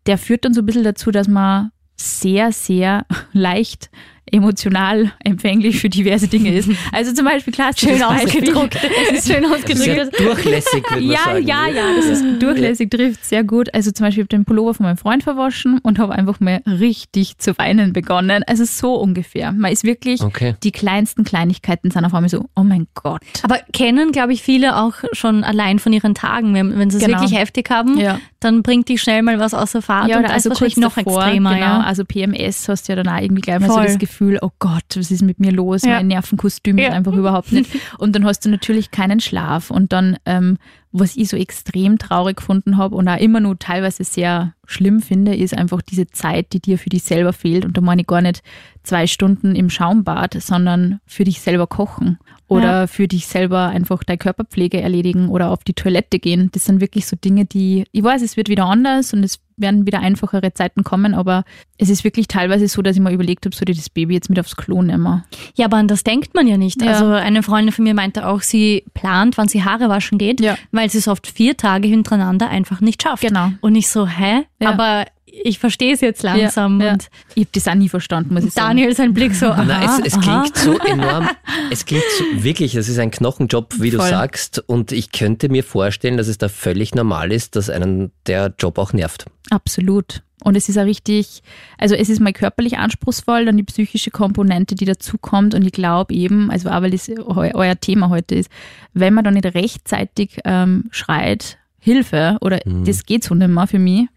[0.06, 3.90] der führt dann so ein bisschen dazu, dass man sehr, sehr leicht
[4.32, 6.68] emotional empfänglich für diverse Dinge ist.
[6.92, 8.76] Also zum Beispiel, klar, schön ausgedruckt.
[9.12, 9.78] Es ist schön ausgedrückt.
[9.78, 11.46] Sehr durchlässig, würde man ja, sagen.
[11.46, 13.72] ja, ja, das ist durchlässig, trifft sehr gut.
[13.74, 16.60] Also zum Beispiel, ich habe den Pullover von meinem Freund verwaschen und habe einfach mal
[16.66, 18.42] richtig zu weinen begonnen.
[18.46, 19.52] Also so ungefähr.
[19.52, 20.54] Man ist wirklich, Okay.
[20.62, 23.22] die kleinsten Kleinigkeiten sind auf einmal so, oh mein Gott.
[23.42, 26.54] Aber kennen, glaube ich, viele auch schon allein von ihren Tagen.
[26.54, 27.20] Wenn, wenn sie es Genau.
[27.20, 28.18] wirklich heftig haben, Ja.
[28.40, 31.22] dann bringt die schnell mal was außer Fahrt und da ist wahrscheinlich noch also davor,
[31.24, 31.54] extremer.
[31.54, 31.80] Genau, ja.
[31.80, 33.84] also PMS hast du ja dann auch irgendwie gleich mal so Voll.
[33.86, 35.82] das Gefühl, oh Gott, was ist mit mir los?
[35.82, 35.96] Ja.
[35.96, 36.88] Mein Nervenkostüm Ja.
[36.88, 37.70] ist einfach überhaupt nicht.
[37.98, 39.70] Und dann hast du natürlich keinen Schlaf.
[39.70, 40.58] Und dann, ähm,
[40.92, 45.36] was ich so extrem traurig gefunden habe und auch immer nur teilweise sehr schlimm finde,
[45.36, 47.64] ist einfach diese Zeit, die dir für dich selber fehlt.
[47.66, 48.42] Und da meine ich gar nicht
[48.84, 52.86] zwei Stunden im Schaumbad, sondern für dich selber kochen oder Ja.
[52.86, 56.48] für dich selber einfach deine Körperpflege erledigen oder auf die Toilette gehen.
[56.52, 59.86] Das sind wirklich so Dinge, die, ich weiß, es wird wieder anders und es werden
[59.86, 61.44] wieder einfachere Zeiten kommen, aber
[61.76, 64.30] es ist wirklich teilweise so, dass ich mir überlegt habe, soll ich das Baby jetzt
[64.30, 65.24] mit aufs Klo nehmen?
[65.56, 66.82] Ja, aber an das denkt man ja nicht.
[66.82, 66.92] Ja.
[66.92, 70.56] Also eine Freundin von mir meinte auch, sie plant, wann sie Haare waschen geht, Ja.
[70.72, 73.22] weil sie es oft vier Tage hintereinander einfach nicht schafft.
[73.22, 73.50] Genau.
[73.60, 74.44] Und ich so, hä?
[74.60, 74.70] Ja.
[74.70, 75.04] Aber
[75.44, 76.80] ich verstehe es jetzt langsam.
[76.80, 76.92] Ja, ja.
[76.94, 78.76] Und Ich habe das auch nie verstanden, muss ich sagen.
[78.76, 80.42] Daniel sein Blick so, aha, Nein, es, es aha.
[80.42, 81.28] klingt so enorm,
[81.70, 84.08] es klingt so, wirklich, es ist ein Knochenjob, wie du Voll.
[84.08, 84.62] sagst.
[84.66, 88.78] Und ich könnte mir vorstellen, dass es da völlig normal ist, dass einen der Job
[88.78, 89.26] auch nervt.
[89.50, 90.22] Absolut.
[90.44, 91.42] Und es ist auch richtig,
[91.78, 95.52] also es ist mal körperlich anspruchsvoll, dann die psychische Komponente, die dazukommt.
[95.52, 98.50] Und ich glaube eben, also auch weil das eu euer Thema heute ist,
[98.94, 103.78] wenn man dann nicht rechtzeitig ähm, schreit, Hilfe oder das geht so nicht mehr für
[103.78, 104.08] mich,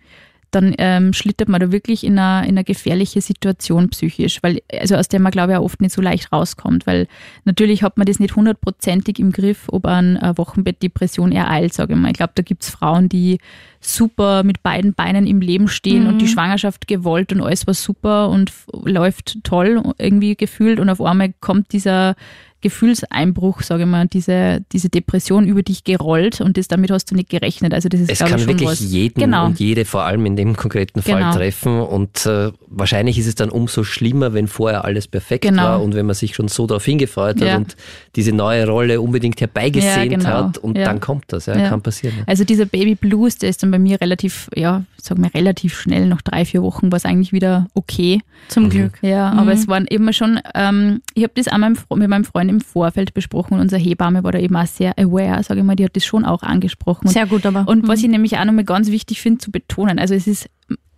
[0.52, 4.96] dann ähm, schlittert man da wirklich in eine, in eine gefährliche Situation psychisch, weil, also
[4.96, 7.08] aus der man, glaube ich, auch oft nicht so leicht rauskommt, weil
[7.46, 12.00] natürlich hat man das nicht hundertprozentig im Griff, ob an eine Wochenbettdepression ereilt, sage ich
[12.00, 12.12] mal.
[12.12, 13.40] Ich glaube, da gibt's Frauen, die
[13.80, 18.30] super mit beiden Beinen im Leben stehen und die Schwangerschaft gewollt und alles war super
[18.30, 18.52] und
[18.84, 22.16] läuft toll irgendwie gefühlt und auf einmal kommt dieser
[22.62, 27.16] Gefühlseinbruch, sage ich mal, diese, diese Depression über dich gerollt und das, damit hast du
[27.16, 27.74] nicht gerechnet.
[27.74, 28.80] Also das ist, Es glaube ich, kann schon wirklich was.
[28.92, 29.46] jeden genau.
[29.48, 31.34] und jede vor allem in dem konkreten Fall Genau.
[31.34, 31.80] treffen.
[31.82, 35.64] Und äh, wahrscheinlich ist es dann umso schlimmer, wenn vorher alles perfekt Genau.
[35.64, 37.58] war und wenn man sich schon so darauf hingefreut hat Ja.
[37.58, 37.76] und
[38.16, 40.30] diese neue Rolle unbedingt herbeigesehnt Ja, genau.
[40.48, 40.86] hat und Ja.
[40.86, 41.46] dann kommt das.
[41.48, 41.70] Ja, Ja.
[41.70, 42.16] Kann passieren.
[42.28, 46.08] Also dieser Baby Blues, der ist dann bei mir relativ, ja, sagen wir relativ schnell,
[46.08, 48.22] nach drei, vier Wochen war es eigentlich wieder okay.
[48.50, 48.98] Zum Glück.
[49.02, 52.62] Ja, aber es waren eben schon, ähm, ich habe das auch mit meinem Freund im
[52.62, 55.86] Vorfeld besprochen und unsere Hebamme war da eben auch sehr aware, sage ich mal, die
[55.86, 57.08] hat das schon auch angesprochen.
[57.08, 57.68] Sehr gut, aber.
[57.68, 60.50] und was ich nämlich auch nochmal ganz wichtig finde zu betonen, also es ist,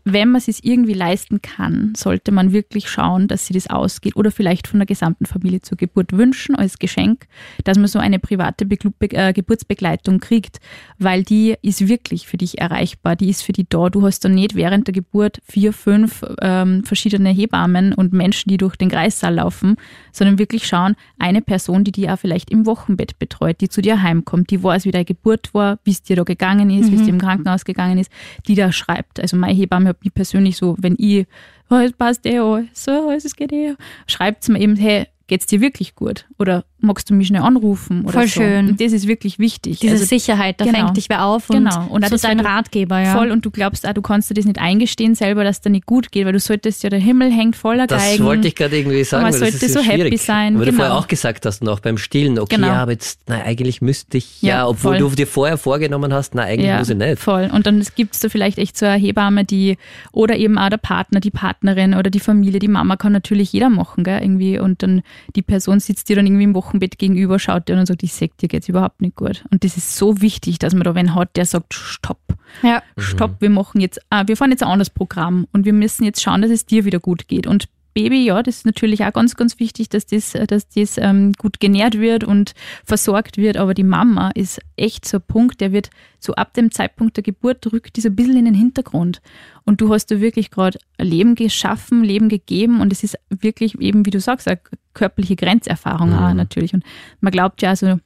[0.05, 4.15] wenn man es sich irgendwie leisten kann, sollte man wirklich schauen, dass sie das ausgeht
[4.15, 7.27] oder vielleicht von der gesamten Familie zur Geburt wünschen als Geschenk,
[7.63, 8.77] dass man so eine private Be
[9.11, 10.59] äh, Geburtsbegleitung kriegt,
[10.99, 13.89] weil die ist wirklich für dich erreichbar, die ist für dich da.
[13.89, 18.57] Du hast dann nicht während der Geburt vier, fünf ähm, verschiedene Hebammen und Menschen, die
[18.57, 19.77] durch den Kreissaal laufen,
[20.11, 24.01] sondern wirklich schauen, eine Person, die die auch vielleicht im Wochenbett betreut, die zu dir
[24.01, 27.03] heimkommt, die weiß, wie deine Geburt war, wie es dir da gegangen ist, wie es
[27.03, 28.11] dir im Krankenhaus gegangen ist,
[28.47, 29.19] die da schreibt.
[29.19, 31.25] Also meine Hebamme hat mich persönlich so, wenn ich,
[31.69, 33.75] oh, es passt eh alles, so, es geht eh,
[34.07, 36.25] schreibt mir eben, hey, geht's dir wirklich gut?
[36.37, 38.01] Oder magst du mich schnell anrufen?
[38.03, 38.41] Oder Voll so.
[38.41, 38.67] schön.
[38.69, 39.79] Und das ist wirklich wichtig.
[39.79, 40.79] Diese Also Sicherheit, da genau.
[40.79, 41.87] fängt dich wer auf und, Genau.
[41.87, 43.13] Und auch so das, dein du- Ratgeber, ja.
[43.15, 45.85] Voll und du glaubst auch, du kannst dir das nicht eingestehen selber, dass da nicht
[45.85, 48.25] gut geht, weil du solltest ja, der Himmel hängt voller Das Geigen.
[48.25, 49.23] wollte ich gerade irgendwie sagen.
[49.23, 50.21] man weil das sollte ist ja so happy schwierig.
[50.21, 50.83] sein, Weil du genau.
[50.83, 52.67] vorher auch gesagt hast, noch beim Stillen, okay, Genau.
[52.67, 55.09] ja, aber jetzt, nein, eigentlich müsste ich, ja, Ja, obwohl voll.
[55.09, 57.19] du dir vorher vorgenommen hast, nein, eigentlich muss ich nicht.
[57.19, 57.49] Voll.
[57.53, 59.77] Und dann gibt es da vielleicht echt so eine Hebamme, die,
[60.11, 63.69] oder eben auch der Partner, die Partnerin oder die Familie, die Mama kann natürlich jeder
[63.69, 64.59] machen, gell, irgendwie.
[64.59, 65.01] Und dann
[65.35, 68.37] die Person sitzt dir dann irgendwie im Wochenbett gegenüber, schaut dir und sagt, ich sag
[68.37, 69.43] dir geht's überhaupt nicht gut.
[69.51, 72.19] Und das ist so wichtig, dass man da wen hat, der sagt, stopp.
[72.61, 72.81] ja.
[72.97, 76.21] Stopp, wir machen jetzt, ah, wir fahren jetzt ein anderes Programm und wir müssen jetzt
[76.21, 77.47] schauen, dass es dir wieder gut geht.
[77.47, 80.97] Und Baby, ja, das ist natürlich auch ganz, ganz wichtig, dass das, äh, dass das
[80.97, 82.53] ähm, gut genährt wird und
[82.83, 83.57] versorgt wird.
[83.57, 87.23] Aber die Mama ist echt so ein Punkt, der wird so ab dem Zeitpunkt der
[87.23, 89.21] Geburt rückt dieser ein bisschen in den Hintergrund.
[89.65, 94.05] Und du hast da wirklich gerade Leben geschaffen, Leben gegeben und es ist wirklich eben,
[94.05, 94.59] wie du sagst, eine
[94.93, 96.73] körperliche Grenzerfahrung auch natürlich.
[96.73, 96.83] Und
[97.21, 97.99] man glaubt ja, also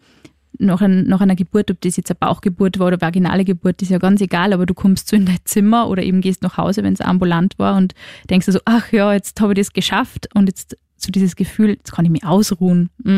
[0.60, 3.92] nach, ein, nach einer Geburt, ob das jetzt eine Bauchgeburt war oder vaginale Geburt, ist
[3.92, 6.84] ja ganz egal, aber du kommst so in dein Zimmer oder eben gehst nach Hause,
[6.84, 7.94] wenn es ambulant war und
[8.30, 11.92] denkst so, ach ja, jetzt habe ich das geschafft und jetzt so dieses Gefühl, jetzt
[11.92, 12.90] kann ich mich ausruhen.
[13.04, 13.10] Mm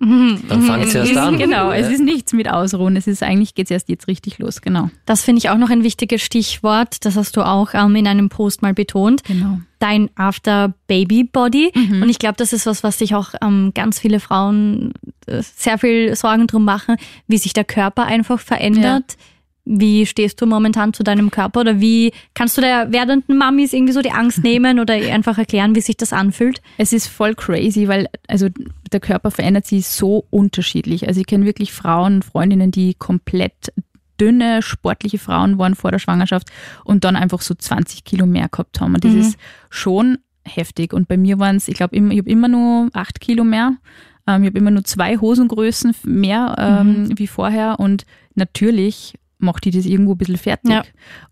[0.00, 0.38] -mm.
[0.48, 1.36] Dann fängt es erst an.
[1.38, 1.92] Genau, es Ja.
[1.92, 2.96] ist nichts mit Ausruhen.
[2.96, 4.90] Es ist eigentlich geht es erst jetzt richtig los, genau.
[5.04, 7.04] Das finde ich auch noch ein wichtiges Stichwort.
[7.04, 9.22] Das hast du auch ähm, in einem Post mal betont.
[9.24, 9.58] Genau.
[9.78, 11.70] Dein After Baby Body.
[11.74, 12.02] Mhm.
[12.02, 14.94] Und ich glaube, das ist was, was sich auch ähm, ganz viele Frauen
[15.26, 16.96] äh, sehr viel Sorgen drum machen,
[17.26, 19.16] wie sich der Körper einfach verändert.
[19.68, 23.92] Wie stehst du momentan zu deinem Körper oder wie kannst du der werdenden Mamis irgendwie
[23.92, 26.62] so die Angst nehmen oder einfach erklären, wie sich das anfühlt?
[26.78, 28.48] Es ist voll crazy, weil also
[28.92, 31.08] der Körper verändert sich so unterschiedlich.
[31.08, 33.72] Also ich kenne wirklich Frauen, Freundinnen, die komplett
[34.20, 36.50] dünne, sportliche Frauen waren vor der Schwangerschaft
[36.84, 38.94] und dann einfach so 20 Kilo mehr gehabt haben.
[38.94, 39.20] Und das mhm.
[39.20, 40.92] ist schon heftig.
[40.92, 43.76] Und bei mir waren es, ich glaube, ich habe immer nur 8 Kilo mehr.
[44.26, 47.18] Ähm, ich habe immer nur zwei Hosengrößen mehr ähm, mhm.
[47.18, 47.78] wie vorher.
[47.80, 49.14] Und natürlich
[49.46, 50.70] macht die das irgendwo ein bisschen fertig.
[50.70, 50.82] Ja.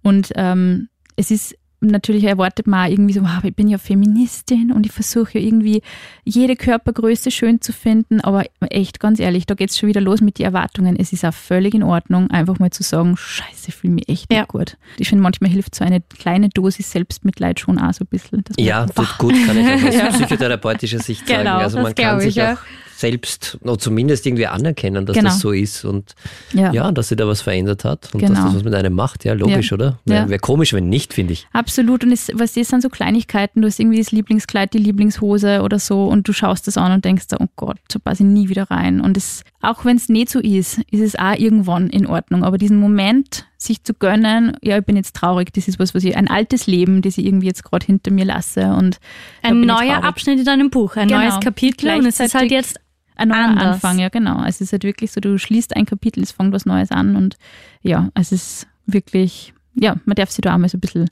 [0.02, 1.56] Und ähm, es ist
[1.90, 5.82] natürlich erwartet man irgendwie so, wow, ich bin ja Feministin und ich versuche ja irgendwie
[6.24, 10.20] jede Körpergröße schön zu finden, aber echt ganz ehrlich, da geht es schon wieder los
[10.20, 10.96] mit den Erwartungen.
[10.98, 14.32] Es ist auch völlig in Ordnung, einfach mal zu sagen, scheiße, ich fühle mich echt
[14.32, 14.40] ja.
[14.40, 14.76] nicht gut.
[14.98, 18.44] Ich finde, manchmal hilft so eine kleine Dosis Selbstmitleid schon auch so ein bisschen.
[18.58, 21.40] ja, tut gut, kann ich auch aus psychotherapeutischer Sicht sagen.
[21.40, 22.58] Genau, also man kann sich auch
[22.96, 25.30] selbst oder zumindest irgendwie anerkennen, dass genau.
[25.30, 26.14] das so ist und
[26.52, 26.72] ja.
[26.72, 26.92] ja.
[26.92, 28.34] dass sich da was verändert hat und genau.
[28.34, 29.24] dass das was mit einem macht.
[29.24, 29.74] Ja, logisch, ja.
[29.74, 29.98] oder?
[30.06, 30.28] Ja.
[30.28, 31.46] Wäre komisch, wenn nicht, finde ich.
[31.52, 32.04] Absolut.
[32.04, 33.62] Und es, was das sind so Kleinigkeiten.
[33.62, 37.04] Du hast irgendwie das Lieblingskleid, die Lieblingshose oder so und du schaust das an und
[37.04, 39.00] denkst, oh Gott, so passe ich nie wieder rein.
[39.00, 42.44] Und es, auch wenn es nicht so ist, ist es auch irgendwann in Ordnung.
[42.44, 46.04] Aber diesen Moment, sich zu gönnen, ja, ich bin jetzt traurig, das ist was, was
[46.04, 48.74] ich, ein altes Leben, das ich irgendwie jetzt gerade hinter mir lasse.
[48.74, 48.98] Und
[49.42, 51.20] ein neuer Abschnitt in deinem Buch, ein genau.
[51.20, 52.78] neues Kapitel und es ist halt jetzt
[53.16, 53.74] ein neuer Anders.
[53.74, 54.44] Anfang, ja genau.
[54.44, 57.36] Es ist halt wirklich so, du schließt ein Kapitel, es fängt was Neues an und
[57.82, 61.08] ja, es ist wirklich, ja, man darf sich da auch mal so ein bisschen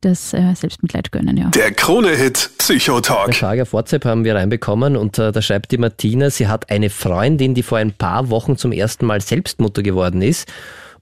[0.00, 1.48] das äh, Selbstmitleid gönnen, ja.
[1.48, 3.24] Der Krone-Hit Psychotalk.
[3.24, 6.70] Eine Frage auf WhatsApp haben wir reinbekommen und äh, da schreibt die Martina, sie hat
[6.70, 10.48] eine Freundin, die vor ein paar Wochen zum ersten Mal Selbstmutter geworden ist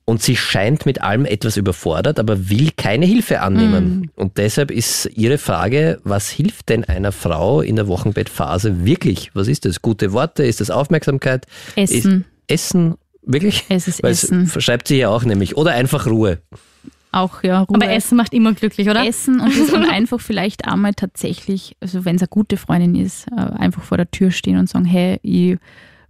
[0.07, 3.89] und sie scheint mit allem etwas überfordert, aber will keine Hilfe annehmen.
[3.89, 4.11] Mhm.
[4.15, 9.33] Und deshalb ist ihre Frage, was hilft denn einer Frau in der Wochenbettphase wirklich?
[9.35, 9.83] Was ist das?
[9.83, 10.45] Gute Worte?
[10.45, 11.47] Ist das Aufmerksamkeit?
[11.75, 12.25] Essen.
[12.47, 12.95] Ist Essen?
[13.23, 13.65] Wirklich?
[13.69, 14.49] Es ist Weil Essen.
[14.59, 15.57] Schreibt sie ja auch nämlich.
[15.57, 16.39] Oder einfach Ruhe.
[17.11, 17.63] Auch, ja.
[17.63, 17.75] Ruhe.
[17.75, 19.05] Aber Essen macht immer glücklich, oder?
[19.05, 23.41] Essen und, und einfach vielleicht einmal tatsächlich, also wenn es eine gute Freundin ist, äh,
[23.41, 25.59] einfach vor der Tür stehen und sagen, hey, ich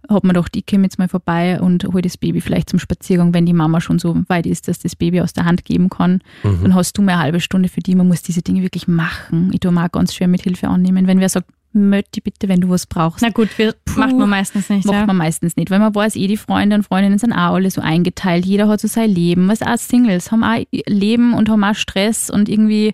[0.09, 3.33] hat man gedacht, ich komme jetzt mal vorbei und hole das Baby vielleicht zum Spaziergang,
[3.33, 6.21] wenn die Mama schon so weit ist, dass das Baby aus der Hand geben kann.
[6.43, 6.63] Mhm.
[6.63, 7.95] Dann hast du mal eine halbe Stunde für die.
[7.95, 9.51] Man muss diese Dinge wirklich machen.
[9.53, 11.07] Ich tue mir auch ganz schwer mit Hilfe annehmen.
[11.07, 13.21] Wenn wer sagt, Mötti bitte, wenn du was brauchst.
[13.21, 14.85] Na gut, wir, Puh, macht man meistens nicht.
[14.85, 15.05] Macht ja.
[15.05, 17.81] man meistens nicht, weil man weiß eh, die Freunde und Freundinnen sind auch alle so
[17.81, 18.45] eingeteilt.
[18.45, 19.47] Jeder hat so sein Leben.
[19.47, 22.93] Was auch Singles haben auch Leben und haben auch Stress und irgendwie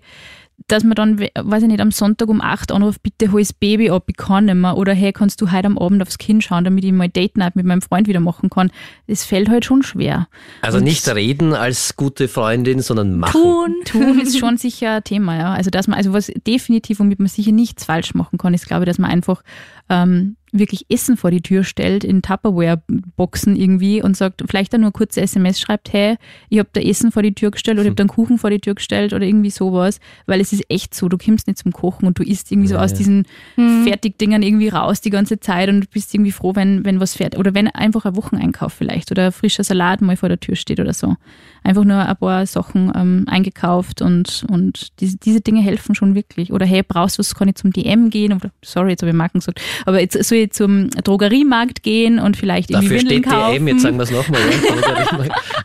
[0.68, 3.90] dass man dann, weiß ich nicht, am Sonntag um 8 anruft, bitte hol das Baby
[3.90, 4.76] ab, ich kann nicht mehr.
[4.78, 7.54] Oder hey, kannst du heute am Abend aufs Kind schauen, damit ich mal Date Night
[7.54, 8.70] mit meinem Freund wieder machen kann.
[9.06, 10.26] Das fällt halt schon schwer.
[10.62, 13.32] Also Und nicht reden als gute Freundin, sondern machen.
[13.32, 13.74] Tun.
[13.84, 15.52] Tun ist schon sicher ein Thema, ja.
[15.52, 18.84] Also dass man, also was definitiv, womit man sicher nichts falsch machen kann, ist glaube
[18.84, 19.42] ich, dass man einfach
[19.90, 24.92] ähm, wirklich Essen vor die Tür stellt, in Tupperware-Boxen irgendwie und sagt, vielleicht dann nur
[24.92, 26.16] kurze SMS schreibt, hey,
[26.48, 28.50] ich habe da Essen vor die Tür gestellt oder ich habe da einen Kuchen vor
[28.50, 31.72] die Tür gestellt oder irgendwie sowas, weil es ist echt so, du kommst nicht zum
[31.72, 33.84] Kochen und du isst irgendwie so aus diesen mhm.
[33.84, 37.54] Fertigdingern irgendwie raus die ganze Zeit und bist irgendwie froh, wenn, wenn was fertig oder
[37.54, 40.92] wenn einfach ein Wocheneinkauf vielleicht oder ein frischer Salat mal vor der Tür steht oder
[40.92, 41.16] so.
[41.64, 46.52] Einfach nur ein paar Sachen ähm, eingekauft und, und diese, diese Dinge helfen schon wirklich.
[46.52, 48.34] Oder hey, brauchst du was, kann ich zum DM gehen?
[48.34, 49.60] Oder, sorry, jetzt habe ich Marken gesagt.
[49.86, 53.54] Aber jetzt soll ich zum Drogeriemarkt gehen und vielleicht irgendwie Dafür Windeln steht kaufen.
[53.54, 54.40] DM, jetzt sagen wir es nochmal.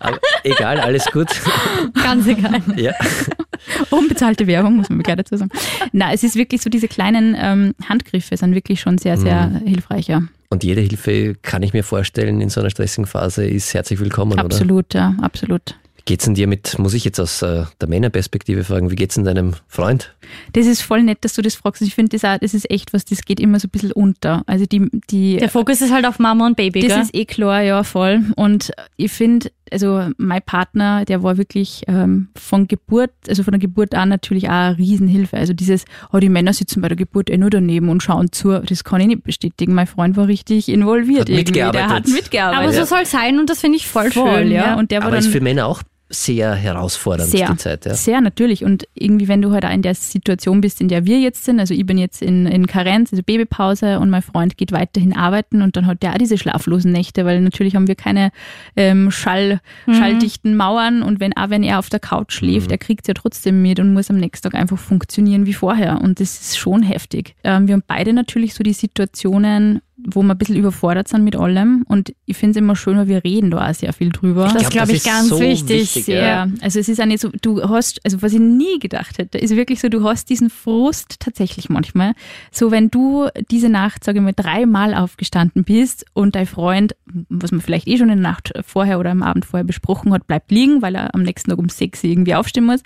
[0.02, 0.20] Ja.
[0.44, 1.30] egal, alles gut.
[2.04, 2.62] Ganz egal.
[2.76, 2.94] Ja.
[3.90, 5.52] Unbezahlte Werbung, muss man mir gleich dazu sagen.
[5.92, 9.68] Na, es ist wirklich so, diese kleinen ähm, Handgriffe sind wirklich schon sehr, sehr mhm.
[9.68, 10.24] hilfreich, ja.
[10.50, 14.40] Und jede Hilfe, kann ich mir vorstellen, in so einer stressigen Phase ist herzlich willkommen,
[14.40, 15.06] absolut, oder?
[15.06, 15.76] Absolut, ja, absolut.
[16.00, 19.16] Wie geht's denn dir mit, muss ich jetzt aus äh, der Männerperspektive fragen, wie geht's
[19.16, 20.16] denn deinem Freund?
[20.54, 21.82] Das ist voll nett, dass du das fragst.
[21.82, 24.44] Ich finde, das, auch, das ist echt was, das geht immer so ein bisschen unter.
[24.48, 27.02] Also die, die, Der Fokus ist halt auf Mama und Baby, Das gell?
[27.02, 28.22] ist eh klar, ja, voll.
[28.38, 33.60] Und ich finde, also mein Partner, der war wirklich ähm, von Geburt, also von der
[33.60, 35.38] Geburt an natürlich auch eine Riesenhilfe.
[35.38, 38.60] Also dieses, oh, die Männer sitzen bei der Geburt eh nur daneben und schauen zu,
[38.60, 39.74] das kann ich nicht bestätigen.
[39.74, 41.54] Mein Freund war richtig involviert hat irgendwie.
[41.54, 42.64] Der hat mitgearbeitet.
[42.64, 44.52] Aber so soll es sein und das finde ich voll, voll schön.
[44.52, 44.78] Ja.
[44.78, 47.86] Und der Aber war dann, dann, ist für Männer auch sehr herausfordernd, sehr, die Zeit.
[47.86, 47.94] Ja.
[47.94, 48.64] Sehr, natürlich.
[48.64, 51.60] Und irgendwie, wenn du halt auch in der Situation bist, in der wir jetzt sind,
[51.60, 55.62] also ich bin jetzt in, in Karenz, also Babypause und mein Freund geht weiterhin arbeiten
[55.62, 58.32] und dann hat der auch diese schlaflosen Nächte, weil natürlich haben wir keine
[58.76, 59.94] ähm, Schall, mhm.
[59.94, 62.74] schalldichten Mauern und wenn auch wenn er auf der Couch schläft, mhm.
[62.74, 66.02] er kriegt es ja trotzdem mit und muss am nächsten Tag einfach funktionieren wie vorher.
[66.02, 67.36] Und das ist schon heftig.
[67.44, 71.36] Ähm, wir haben beide natürlich so die Situationen, wo wir ein bisschen überfordert sind mit
[71.36, 71.84] allem.
[71.88, 74.44] Und ich finde es immer schön, weil wir reden da auch sehr viel drüber.
[74.54, 75.96] Das glaub, glaube das ich ist ganz so wichtig.
[75.96, 76.48] wichtig, Ja, Ja.
[76.62, 79.56] also es ist auch nicht so, du hast, also was ich nie gedacht hätte, ist
[79.56, 82.14] wirklich so, du hast diesen Frust tatsächlich manchmal.
[82.52, 86.96] So, wenn du diese Nacht, sage ich mal, dreimal aufgestanden bist und dein Freund,
[87.30, 90.28] was man vielleicht eh schon in der Nacht vorher oder am Abend vorher besprochen hat,
[90.28, 92.82] bleibt liegen, weil er am nächsten Tag um sechs irgendwie aufstehen muss,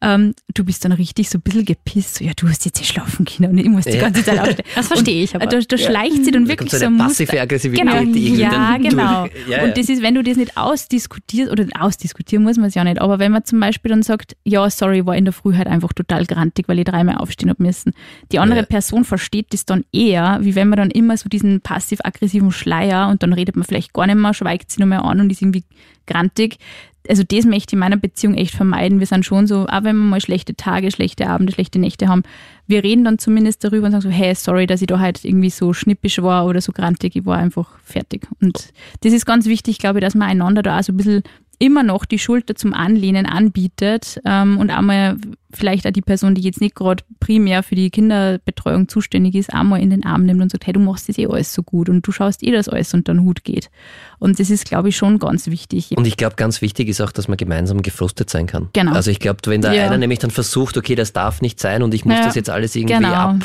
[0.00, 2.84] ähm, du bist dann richtig so ein bisschen gepisst, so, ja, du hast jetzt eh
[2.84, 4.00] schlafen können und ich muss die Ja.
[4.02, 4.66] ganze Zeit aufstehen.
[4.74, 5.46] Das verstehe ich aber.
[5.46, 8.76] Da, da schleicht sie dann Da wirklich so eine ein passive Aggressivität, Genau, die ja,
[8.76, 9.26] genau.
[9.48, 9.64] Ja, ja.
[9.64, 13.00] Und das ist, wenn du das nicht ausdiskutierst, oder ausdiskutieren muss man es ja nicht,
[13.00, 15.92] aber wenn man zum Beispiel dann sagt, ja, sorry, war in der Früh halt einfach
[15.92, 17.92] total grantig, weil ich dreimal aufstehen hab müssen.
[18.32, 18.66] Die andere Ja.
[18.66, 23.22] Person versteht das dann eher, wie wenn man dann immer so diesen passiv-aggressiven Schleier und
[23.22, 25.64] dann redet man vielleicht gar nicht mehr, schweigt sie nur mehr an und ist irgendwie
[26.06, 26.58] grantig.
[27.06, 28.98] Also das möchte ich in meiner Beziehung echt vermeiden.
[28.98, 32.22] Wir sind schon so, auch wenn wir mal schlechte Tage, schlechte Abende, schlechte Nächte haben,
[32.66, 35.50] wir reden dann zumindest darüber und sagen so, hey, sorry, dass ich da halt irgendwie
[35.50, 38.26] so schnippisch war oder so grantig, ich war einfach fertig.
[38.40, 41.22] Und das ist ganz wichtig, glaube ich, dass man einander da auch so ein bisschen
[41.64, 45.16] immer noch die Schulter zum Anlehnen anbietet ähm, und einmal
[45.56, 49.80] vielleicht auch die Person, die jetzt nicht gerade primär für die Kinderbetreuung zuständig ist, einmal
[49.80, 52.04] in den Arm nimmt und sagt, hey, du machst das eh alles so gut und
[52.04, 53.70] du schaust eh, dass alles unter den Hut geht.
[54.18, 55.92] Und das ist, glaube ich, schon ganz wichtig.
[55.96, 58.68] Und ich glaube, ganz wichtig ist auch, dass man gemeinsam gefrustet sein kann.
[58.72, 58.92] Genau.
[58.94, 59.86] Also ich glaube, wenn da Ja.
[59.86, 62.24] einer nämlich dann versucht, okay, das darf nicht sein und ich muss Ja.
[62.24, 63.12] das jetzt alles irgendwie Genau.
[63.12, 63.36] ab,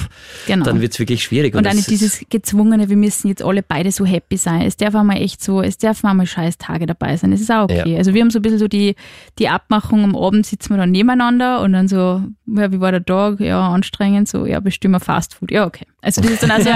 [0.47, 0.65] Genau.
[0.65, 1.53] dann wird es wirklich schwierig.
[1.53, 4.63] Und das nicht ist- dieses gezwungene, wir müssen jetzt alle beide so happy sein.
[4.63, 7.31] Es darf auch mal echt so, es darf auch mal scheiß Tage dabei sein.
[7.33, 7.91] Es ist auch okay.
[7.91, 7.97] Ja.
[7.99, 8.95] Also wir haben so ein bisschen so die,
[9.37, 13.03] die Abmachung, am Abend sitzen wir dann nebeneinander und dann so, ja, wie war der
[13.05, 13.39] Tag?
[13.39, 15.51] Ja, anstrengend, so, ja, bestimmen wir Fast Food.
[15.51, 15.85] Ja, okay.
[16.01, 16.69] Also das ist dann also,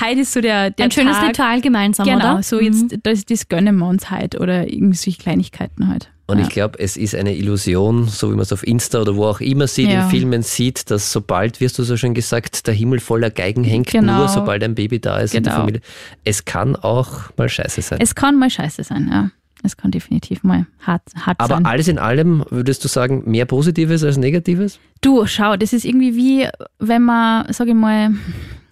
[0.00, 1.30] heute ist so der, der Ein schönes Tag.
[1.30, 2.42] Ritual gemeinsam, Genau, oder?
[2.42, 2.62] so Mhm.
[2.62, 6.10] jetzt, das, das gönnen wir uns halt oder irgendwie solche Kleinigkeiten halt.
[6.30, 6.44] Und ja.
[6.44, 9.40] ich glaube, es ist eine Illusion, so wie man es auf Insta oder wo auch
[9.40, 10.04] immer sieht, Ja.
[10.04, 13.64] in Filmen sieht, dass sobald, wie hast du so schön gesagt, der Himmel voller Geigen
[13.64, 14.18] hängt, Genau.
[14.18, 15.60] nur sobald ein Baby da ist in der Genau.
[15.62, 15.80] Familie.
[16.24, 17.98] Es kann auch mal scheiße sein.
[18.02, 19.30] Es kann mal scheiße sein, ja.
[19.62, 21.66] Es kann definitiv mal hart, hart Aber sein.
[21.66, 24.78] alles in allem, würdest du sagen, mehr Positives als Negatives?
[25.00, 26.48] Du, schau, das ist irgendwie wie,
[26.78, 28.10] wenn man, sag ich mal,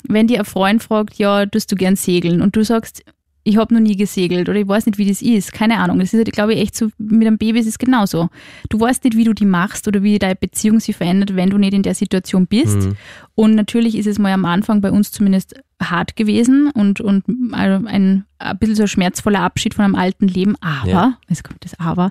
[0.09, 3.03] wenn dir ein Freund fragt, ja, tust du gern segeln und du sagst,
[3.47, 5.53] ich habe noch nie gesegelt oder ich weiß nicht, wie das ist.
[5.53, 6.01] Keine Ahnung.
[6.01, 8.29] Das ist, halt, glaube ich, echt so, mit einem Baby ist es genauso.
[8.69, 11.57] Du weißt nicht, wie du die machst oder wie deine Beziehung sich verändert, wenn du
[11.59, 12.77] nicht in der Situation bist.
[12.77, 12.97] Mhm.
[13.37, 17.87] Und natürlich ist es mal am Anfang bei uns zumindest hart gewesen und, und also
[17.87, 20.57] ein, ein bisschen so ein schmerzvoller Abschied von einem alten Leben.
[20.61, 21.19] Aber, Ja.
[21.29, 22.11] jetzt kommt das Aber,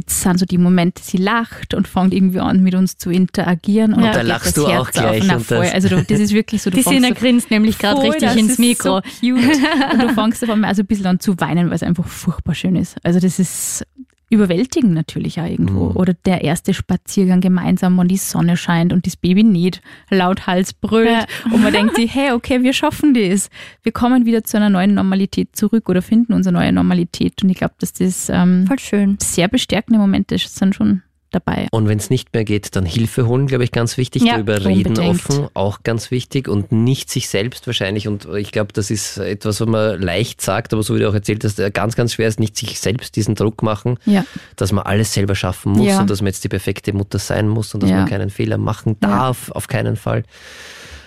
[0.00, 3.92] jetzt sind so die Momente, sie lacht und fängt irgendwie an, mit uns zu interagieren.
[3.94, 4.12] Und Ja.
[4.12, 5.26] Da geht lachst das du Herz auch gleich Auf.
[5.28, 5.58] Na, und voll.
[5.64, 8.02] das- Also du, das ist wirklich so, du Die fängst Sina so, grinst nämlich gerade
[8.02, 8.96] richtig das ins ist Mikro.
[8.96, 9.92] So cute.
[9.92, 12.54] Und du fängst auf einmal also ein bisschen an zu weinen, weil es einfach furchtbar
[12.54, 12.96] schön ist.
[13.04, 13.84] Also das ist
[14.30, 15.90] überwältigend natürlich auch irgendwo.
[15.90, 15.96] Mhm.
[15.96, 21.10] Oder der erste Spaziergang gemeinsam, wenn die Sonne scheint und das Baby nicht lauthals brüllt.
[21.10, 21.26] Ja.
[21.52, 23.50] Und man denkt sich, hey, okay, wir schaffen das.
[23.82, 27.42] Wir kommen wieder zu einer neuen Normalität zurück oder finden unsere neue Normalität.
[27.42, 29.18] Und ich glaube, dass das ähm, Voll schön.
[29.20, 31.68] sehr bestärkende Momente sind schon dabei.
[31.70, 34.22] Und wenn es nicht mehr geht, dann Hilfe holen, glaube ich, ganz wichtig.
[34.22, 36.48] Ja, Darüber reden offen, auch ganz wichtig.
[36.48, 38.08] Und nicht sich selbst wahrscheinlich.
[38.08, 41.14] Und ich glaube, das ist etwas, was man leicht sagt, aber so wie du auch
[41.14, 44.24] erzählt hast, äh, ganz, ganz schwer ist, nicht sich selbst diesen Druck machen, Ja.
[44.56, 46.00] dass man alles selber schaffen muss Ja.
[46.00, 48.96] und dass man jetzt die perfekte Mutter sein muss und dass man keinen Fehler machen
[49.00, 50.24] darf, auf keinen Fall.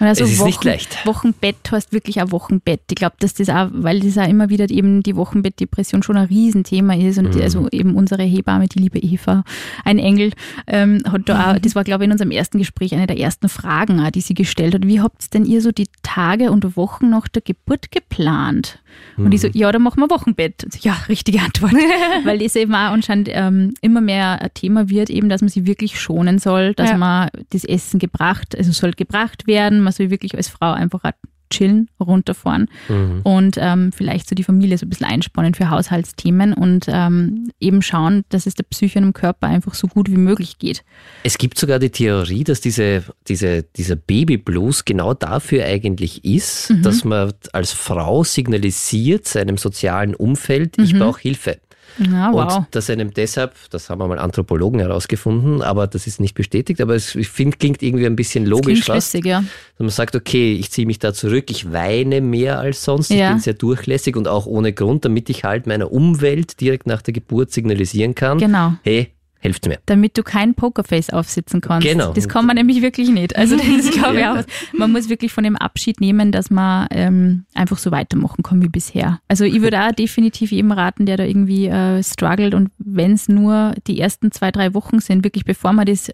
[0.08, 1.06] Also Es ist Wochen, nicht leicht.
[1.06, 2.82] Wochenbett heißt wirklich ein Wochenbett.
[2.90, 6.26] Ich glaube, dass das auch, weil das auch immer wieder eben die Wochenbettdepression schon ein
[6.28, 7.42] Riesenthema ist und Mhm.
[7.42, 9.44] also eben unsere Hebamme, die liebe Eva,
[9.86, 10.32] ein Engel,
[10.68, 11.42] ähm, hat da Mhm.
[11.56, 14.22] auch, das war glaube ich in unserem ersten Gespräch eine der ersten Fragen, auch, die
[14.22, 14.86] sie gestellt hat.
[14.88, 18.80] Wie habt denn ihr so die Tage und Wochen nach der Geburt geplant?
[19.18, 19.54] Und ich so, Mhm.
[19.56, 20.64] ja, dann machen wir Wochenbett.
[20.66, 21.74] Und so, ja, richtige Antwort.
[22.26, 25.66] Weil das eben auch anscheinend ähm, immer mehr ein Thema wird, eben, dass man sie
[25.66, 26.98] wirklich schonen soll, dass Ja.
[26.98, 31.02] man das Essen gebracht, also soll gebracht werden, man soll wirklich als Frau einfach
[31.50, 33.22] chillen, runterfahren Mhm.
[33.24, 37.84] und ähm, vielleicht so die Familie so ein bisschen einspannen für Haushaltsthemen und ähm, eben
[37.84, 40.84] schauen, dass es der Psyche und dem Körper einfach so gut wie möglich geht.
[41.24, 46.82] Es gibt sogar die Theorie, dass diese, diese, dieser Babyblues genau dafür eigentlich ist, Mhm.
[46.82, 51.60] dass man als Frau signalisiert seinem sozialen Umfeld, ich brauche Hilfe.
[51.98, 52.58] Ja, wow.
[52.58, 56.96] Und dass einem deshalb, das haben einmal Anthropologen herausgefunden, aber das ist nicht bestätigt, aber
[56.96, 59.12] es, ich finde, klingt irgendwie ein bisschen Das logisch klingt fast.
[59.12, 59.40] schlüssig, ja.
[59.42, 63.18] Dass man sagt, okay, ich ziehe mich da zurück, ich weine mehr als sonst, ich
[63.18, 63.30] Ja.
[63.30, 67.14] bin sehr durchlässig und auch ohne Grund, damit ich halt meiner Umwelt direkt nach der
[67.14, 68.74] Geburt signalisieren kann, Genau.
[68.84, 69.10] hey,
[69.44, 69.78] helft mir.
[69.86, 71.88] damit du kein Pokerface aufsitzen kannst.
[71.88, 72.14] Genau.
[72.14, 73.36] Das kann man nämlich wirklich nicht.
[73.36, 74.44] Also das glaube ich auch.
[74.78, 78.70] Man muss wirklich von dem Abschied nehmen, dass man ähm, einfach so weitermachen kann wie
[78.70, 79.20] bisher.
[79.28, 83.28] Also ich würde auch definitiv jedem raten, der da irgendwie äh, struggelt und wenn es
[83.30, 86.10] nur die ersten zwei, drei Wochen sind, wirklich bevor man das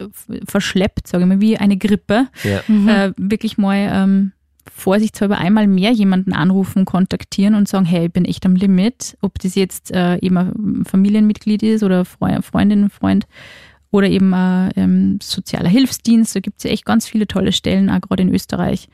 [0.47, 2.61] verschleppt, sage ich mal, wie eine Grippe, Ja.
[2.67, 2.87] Mhm.
[2.89, 4.31] äh, wirklich mal ähm,
[4.73, 9.17] vorsichtshalber einmal mehr jemanden anrufen, kontaktieren und sagen, hey, ich bin echt am Limit.
[9.21, 13.27] Ob das jetzt äh, eben ein Familienmitglied ist oder Freundin, Freund
[13.91, 16.35] oder eben ein ähm, sozialer Hilfsdienst.
[16.35, 18.87] Da gibt es ja echt ganz viele tolle Stellen, auch gerade in Österreich.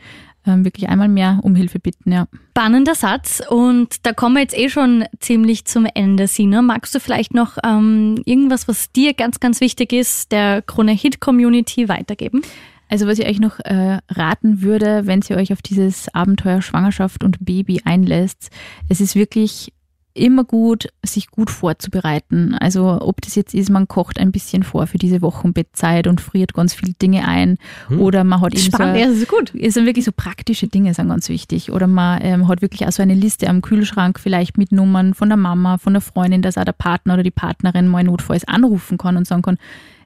[0.47, 2.27] Ähm, wirklich einmal mehr um Hilfe bitten, ja.
[2.51, 6.61] Spannender Satz und da kommen wir jetzt eh schon ziemlich zum Ende, Sina.
[6.61, 12.43] Magst du vielleicht noch ähm, irgendwas, was dir ganz, ganz wichtig ist, der Krone-Hit-Community weitergeben?
[12.89, 17.23] Also was ich euch noch äh, raten würde, wenn ihr euch auf dieses Abenteuer Schwangerschaft
[17.23, 18.49] und Baby einlässt,
[18.89, 19.73] es ist wirklich
[20.15, 22.55] immer gut, sich gut vorzubereiten.
[22.55, 26.53] Also ob das jetzt ist, man kocht ein bisschen vor für diese Wochenbettzeit und friert
[26.53, 27.57] ganz viele Dinge ein.
[27.89, 27.99] Hm.
[27.99, 29.53] Oder man hat eben Spannend, so, ja, das ist gut.
[29.53, 31.71] Ist dann wirklich so praktische Dinge sind ganz wichtig.
[31.71, 35.27] Oder man ähm, hat wirklich auch so eine Liste am Kühlschrank, vielleicht mit Nummern von
[35.27, 38.97] der Mama, von der Freundin, dass auch der Partner oder die Partnerin mal notfalls anrufen
[38.97, 39.57] kann und sagen kann,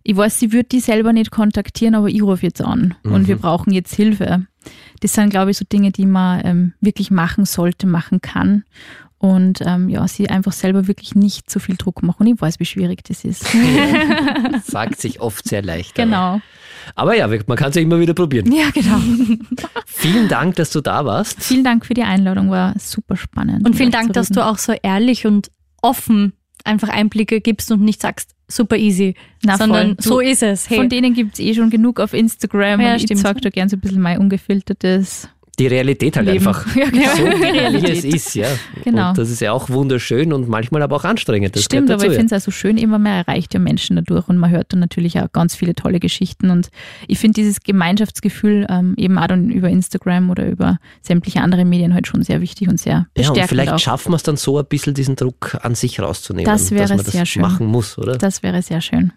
[0.03, 3.13] ich weiß, sie wird die selber nicht kontaktieren, aber ich rufe jetzt an mhm.
[3.13, 3.41] und wir mhm.
[3.41, 4.45] brauchen jetzt Hilfe.
[5.01, 8.63] Das sind, glaube ich, so Dinge, die man ähm, wirklich machen sollte, machen kann
[9.19, 12.21] und ähm, ja, sie einfach selber wirklich nicht so viel Druck machen.
[12.21, 13.45] Und ich weiß, wie schwierig das ist.
[14.63, 15.95] Sagt sich oft sehr leicht.
[15.95, 16.39] Genau.
[16.95, 18.49] Aber, aber ja, man kann es ja immer wieder probieren.
[18.51, 18.97] Ja, genau.
[19.85, 21.43] vielen Dank, dass du da warst.
[21.43, 23.67] Vielen Dank für die Einladung, war super spannend.
[23.67, 26.31] Und vielen Dank, dass du auch so ehrlich und offen
[26.63, 29.97] einfach Einblicke gibst und nicht sagst, super easy, Na, sondern voll.
[29.99, 30.69] so ist es.
[30.69, 30.77] Hey.
[30.77, 33.19] Von denen gibt es eh schon genug auf Instagram ja, und stimmt.
[33.19, 35.29] ich zeige da gerne so ein bisschen mein ungefiltertes
[35.59, 36.47] die Realität halt Leben.
[36.47, 37.15] einfach ja, genau.
[37.15, 38.47] so, wie es ist, ja.
[38.83, 39.09] Genau.
[39.09, 41.55] Und das ist ja auch wunderschön und manchmal aber auch anstrengend.
[41.55, 43.97] Das Stimmt, dazu, aber ich finde es auch so schön, immer mehr erreicht ja Menschen
[43.97, 46.69] dadurch und man hört dann natürlich auch ganz viele tolle Geschichten und
[47.07, 51.93] ich finde dieses Gemeinschaftsgefühl ähm, eben auch dann über Instagram oder über sämtliche andere Medien
[51.93, 53.37] halt schon sehr wichtig und sehr bestärkend.
[53.37, 53.79] Ja, und vielleicht auch.
[53.79, 56.89] schaffen wir es dann so ein bisschen diesen Druck an sich rauszunehmen, das wäre dass
[56.89, 57.41] man das sehr schön.
[57.41, 58.17] machen muss, oder?
[58.17, 59.11] Das wäre sehr schön.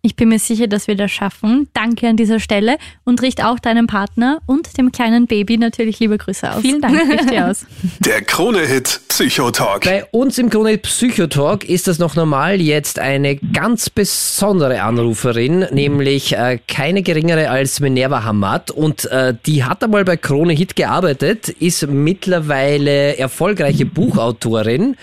[0.00, 1.68] Ich bin mir sicher, dass wir das schaffen.
[1.74, 6.18] Danke an dieser Stelle und richte auch deinem Partner und dem kleinen Baby natürlich liebe
[6.18, 6.60] Grüße aus.
[6.60, 7.66] Vielen Dank, richte aus.
[7.98, 9.82] Der Krone-Hit Psychotalk.
[9.82, 12.60] Bei uns im Krone-Hit Psychotalk ist das noch normal.
[12.60, 18.70] Jetzt eine ganz besondere Anruferin, nämlich äh, keine geringere als Minerva Hamad.
[18.70, 24.96] Und äh, die hat einmal bei Krone-Hit gearbeitet, ist mittlerweile erfolgreiche Buchautorin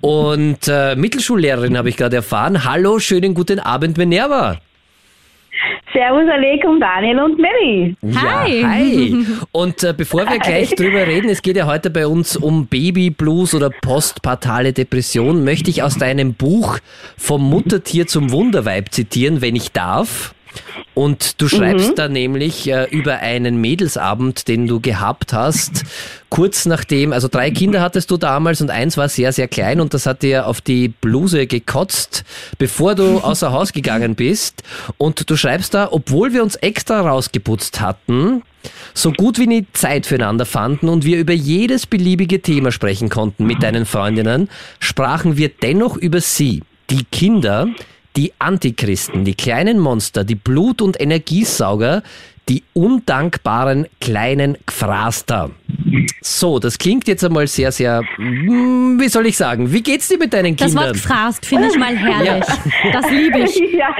[0.00, 2.64] und äh, Mittelschullehrerin, habe ich gerade erfahren.
[2.64, 4.37] Hallo, schönen guten Abend, Minerva.
[5.92, 7.96] Servus Aleikum, Daniel und Mary.
[8.14, 8.60] Hi.
[8.60, 9.26] Ja, hi.
[9.52, 13.10] Und äh, bevor wir gleich drüber reden, es geht ja heute bei uns um Baby
[13.10, 16.78] Blues oder postpartale Depression, möchte ich aus deinem Buch
[17.16, 20.34] Vom Muttertier zum Wunderweib zitieren, wenn ich darf.
[20.94, 21.94] Und du schreibst mhm.
[21.94, 25.84] da nämlich äh, über einen Mädelsabend, den du gehabt hast,
[26.28, 29.94] kurz nachdem, also drei Kinder hattest du damals und eins war sehr, sehr klein und
[29.94, 32.24] das hat dir auf die Bluse gekotzt,
[32.58, 34.64] bevor du außer Haus gegangen bist.
[34.96, 38.42] Und du schreibst da, obwohl wir uns extra rausgeputzt hatten,
[38.92, 43.46] so gut wie nie Zeit füreinander fanden und wir über jedes beliebige Thema sprechen konnten
[43.46, 44.48] mit deinen Freundinnen,
[44.80, 47.68] sprachen wir dennoch über sie, die Kinder,
[48.18, 52.02] die Antichristen, die kleinen Monster, die Blut- und Energiesauger,
[52.48, 55.50] die undankbaren kleinen Gfraster.
[56.20, 60.18] So, das klingt jetzt einmal sehr, sehr, hm, wie soll ich sagen, wie geht's dir
[60.18, 60.74] mit deinen Kindern?
[60.74, 62.44] Das Wort gefrasst finde ich mal herrlich.
[62.84, 62.92] Ja.
[62.92, 63.56] Das liebe ich.
[63.72, 63.94] Ja.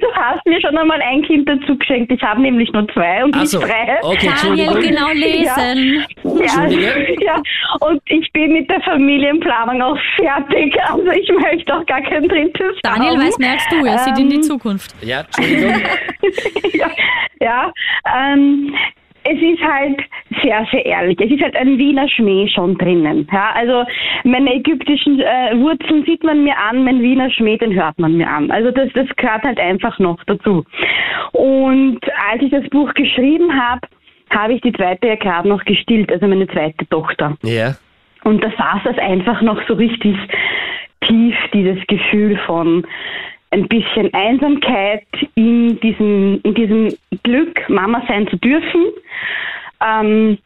[0.00, 2.12] du hast mir schon einmal ein Kind dazu geschenkt.
[2.12, 3.60] Ich habe nämlich nur zwei und nicht so.
[3.60, 3.98] drei.
[4.02, 6.04] Okay, Daniel, genau lesen.
[6.24, 6.66] Ja.
[6.66, 7.42] ja.
[7.80, 10.74] und ich bin mit der Familienplanung auch fertig.
[10.88, 13.28] Also ich möchte auch gar kein drittes Daniel, haben.
[13.28, 13.84] was merkst du?
[13.84, 14.94] Er ähm, sieht in die Zukunft.
[15.02, 15.82] Ja, Entschuldigung.
[16.74, 16.90] ja,
[17.40, 17.72] ja
[18.16, 18.74] ähm,
[19.28, 20.00] es ist halt
[20.42, 21.18] sehr, sehr ehrlich.
[21.20, 23.26] Es ist halt ein Wiener Schmäh schon drinnen.
[23.32, 23.84] Ja, also
[24.24, 28.28] meine ägyptischen äh, Wurzeln sieht man mir an, mein Wiener Schmäh, den hört man mir
[28.28, 28.50] an.
[28.50, 30.64] Also das, das gehört halt einfach noch dazu.
[31.32, 32.00] Und
[32.30, 33.80] als ich das Buch geschrieben habe,
[34.30, 37.36] habe ich die zweite ja gerade noch gestillt, also meine zweite Tochter.
[37.42, 37.50] Ja.
[37.50, 37.76] Yeah.
[38.24, 40.16] Und da saß das einfach noch so richtig
[41.02, 42.86] tief, dieses Gefühl von,
[43.50, 48.86] ein bisschen Einsamkeit in diesem, in diesem Glück, Mama sein zu dürfen.
[49.84, 50.38] Ähm,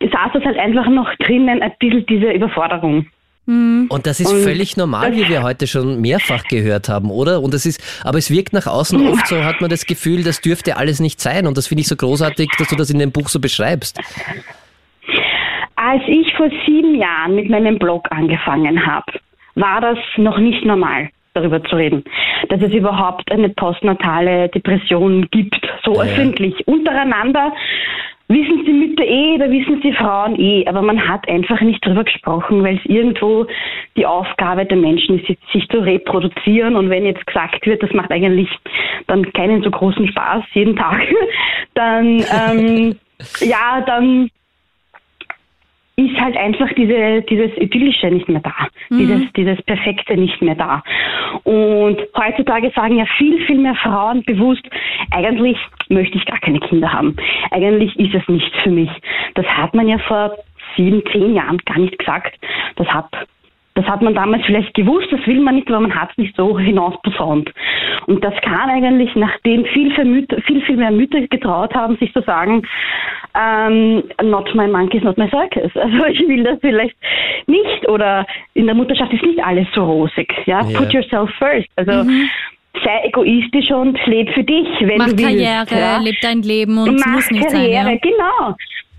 [0.00, 3.06] saß das halt einfach noch drinnen, ein bisschen diese Überforderung.
[3.46, 3.86] Mhm.
[3.88, 7.42] Und das ist und völlig normal, wie wir heute schon mehrfach gehört haben, oder?
[7.42, 10.40] Und es ist, aber es wirkt nach außen oft so, hat man das Gefühl, das
[10.40, 11.46] dürfte alles nicht sein.
[11.46, 13.98] Und das finde ich so großartig, dass du das in dem Buch so beschreibst.
[15.76, 19.12] Als ich vor sieben Jahren mit meinem Blog angefangen habe,
[19.54, 22.04] war das noch nicht normal darüber zu reden,
[22.48, 26.02] dass es überhaupt eine postnatale Depression gibt, so ja.
[26.02, 26.66] öffentlich.
[26.66, 27.52] Untereinander
[28.28, 32.04] wissen sie Mütter eh oder wissen sie Frauen eh, aber man hat einfach nicht darüber
[32.04, 33.46] gesprochen, weil es irgendwo
[33.96, 38.10] die Aufgabe der Menschen ist, sich zu reproduzieren und wenn jetzt gesagt wird, das macht
[38.10, 38.48] eigentlich
[39.06, 41.02] dann keinen so großen Spaß jeden Tag,
[41.74, 42.96] dann ähm,
[43.40, 44.30] ja, dann
[45.96, 50.82] ist halt einfach diese, dieses Idyllische nicht mehr da, dieses, dieses Perfekte nicht mehr da.
[51.44, 54.68] Und heutzutage sagen ja viel, viel mehr Frauen bewusst,
[55.12, 55.56] eigentlich
[55.88, 57.16] möchte ich gar keine Kinder haben.
[57.50, 58.90] Eigentlich ist es nichts für mich.
[59.34, 60.36] Das hat man ja vor
[60.76, 62.34] sieben, zehn Jahren gar nicht gesagt.
[62.76, 63.08] Das hat
[63.74, 66.36] das hat man damals vielleicht gewusst, das will man nicht, aber man hat es nicht
[66.36, 67.52] so hinausposaunt.
[68.06, 72.12] Und das kann eigentlich, nachdem viel, viel, Mütter, viel, viel mehr Mütter getraut haben, sich
[72.12, 72.62] zu sagen,
[73.34, 75.72] ähm, not my monkey is not my circus.
[75.84, 76.96] Also ich will das vielleicht
[77.46, 80.32] nicht oder in der Mutterschaft ist nicht alles so rosig.
[80.46, 80.78] Ja, Ja.
[80.78, 81.68] put yourself first.
[81.76, 81.92] Also
[82.84, 85.24] sei egoistisch und leb für dich, wenn Mach du willst.
[85.24, 85.98] Karriere, ja.
[85.98, 87.92] leb dein Leben und Mach muss nicht Karriere, sein.
[87.94, 87.98] Ja.
[88.00, 88.56] genau.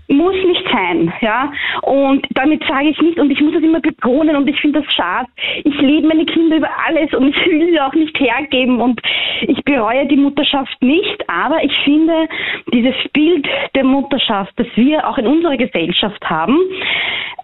[0.08, 1.52] Muss nicht sein, ja.
[1.82, 4.92] Und damit sage ich nicht, und ich muss das immer betonen, und ich finde das
[4.92, 5.28] schade.
[5.64, 9.00] Ich liebe meine Kinder über alles und ich will sie auch nicht hergeben und
[9.42, 12.28] ich bereue die Mutterschaft nicht, aber ich finde,
[12.72, 16.58] dieses Bild der Mutterschaft, das wir auch in unserer Gesellschaft haben,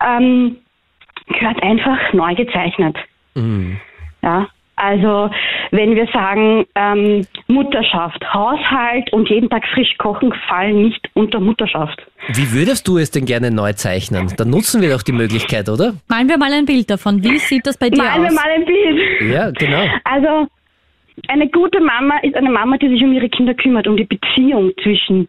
[0.04, 0.56] ähm,
[1.26, 2.96] gehört einfach neu gezeichnet.
[4.22, 4.48] Ja,
[4.82, 5.30] also
[5.70, 12.02] wenn wir sagen, ähm, Mutterschaft, Haushalt und jeden Tag frisch kochen fallen nicht unter Mutterschaft.
[12.34, 14.32] Wie würdest du es denn gerne neu zeichnen?
[14.36, 15.94] Dann nutzen wir doch die Möglichkeit, oder?
[16.08, 17.22] Malen wir mal ein Bild davon.
[17.22, 18.34] Wie sieht das bei dir Malen wir aus?
[18.34, 19.32] mal ein Bild.
[19.32, 19.84] Ja, genau.
[20.04, 20.48] Also
[21.28, 24.72] eine gute Mama ist eine Mama, die sich um ihre Kinder kümmert, um die Beziehung
[24.82, 25.28] zwischen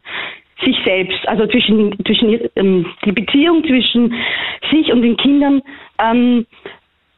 [0.66, 4.14] sich selbst, also zwischen, zwischen ähm, die Beziehung zwischen
[4.72, 5.62] sich und den Kindern
[5.99, 6.45] ähm,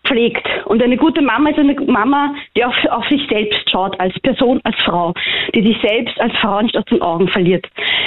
[0.05, 0.47] pflegt.
[0.65, 4.59] Und eine gute Mama ist eine Mama, die auf, auf sich selbst schaut, als Person,
[4.63, 5.13] als Frau,
[5.53, 7.65] die sich selbst als Frau nicht aus den Augen verliert.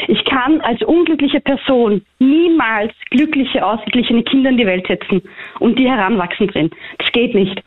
[0.09, 5.23] Ich kann als unglückliche Person niemals glückliche, ausgeglichene Kinder in die Welt setzen
[5.59, 6.71] und die heranwachsen sehen.
[6.99, 7.63] Das geht nicht.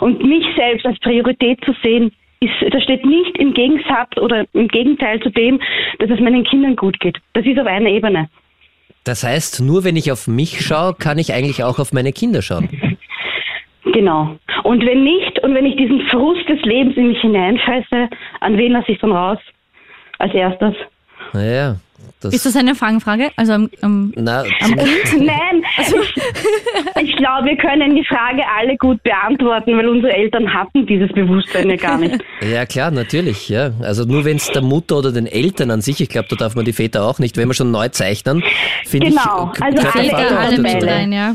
[0.00, 4.68] Und mich selbst als Priorität zu sehen, ist, das steht nicht im Gegensatz oder im
[4.68, 5.60] Gegenteil zu dem,
[5.98, 7.18] dass es meinen Kindern gut geht.
[7.34, 8.28] Das ist auf einer Ebene.
[9.04, 12.40] Das heißt, nur wenn ich auf mich schaue, kann ich eigentlich auch auf meine Kinder
[12.40, 12.68] schauen.
[13.84, 14.36] Genau.
[14.62, 18.08] Und wenn nicht, und wenn ich diesen Frust des Lebens in mich hineinfresse,
[18.40, 19.38] an wen lasse ich dann raus?
[20.18, 20.74] Als erstes.
[21.32, 21.76] Naja,
[22.20, 22.32] das.
[22.34, 23.30] Ist das eine Fangfrage?
[23.36, 24.44] Also am, am, na,
[25.18, 30.86] Nein, ich, ich glaube, wir können die Frage alle gut beantworten, weil unsere Eltern hatten
[30.86, 32.22] dieses Bewusstsein ja gar nicht.
[32.52, 33.70] ja klar, natürlich, ja.
[33.82, 36.54] Also nur wenn es der Mutter oder den Eltern an sich, ich glaube, da darf
[36.54, 38.44] man die Väter auch nicht, wenn wir schon neu zeichnen,
[38.86, 41.34] finde Genau, ich, also gehört der alle- alle mit rein, ja.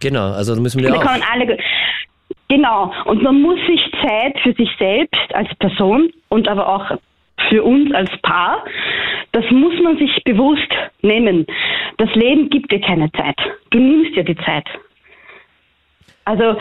[0.00, 1.32] Genau, also da müssen wir Wir auch.
[1.32, 1.58] alle.
[2.48, 2.92] Genau.
[3.06, 6.98] Und man muss sich Zeit für sich selbst als Person und aber auch
[7.48, 8.64] für uns als Paar,
[9.32, 10.68] das muss man sich bewusst
[11.02, 11.46] nehmen.
[11.98, 13.36] Das Leben gibt dir keine Zeit.
[13.70, 14.66] Du nimmst dir die Zeit.
[16.24, 16.56] Also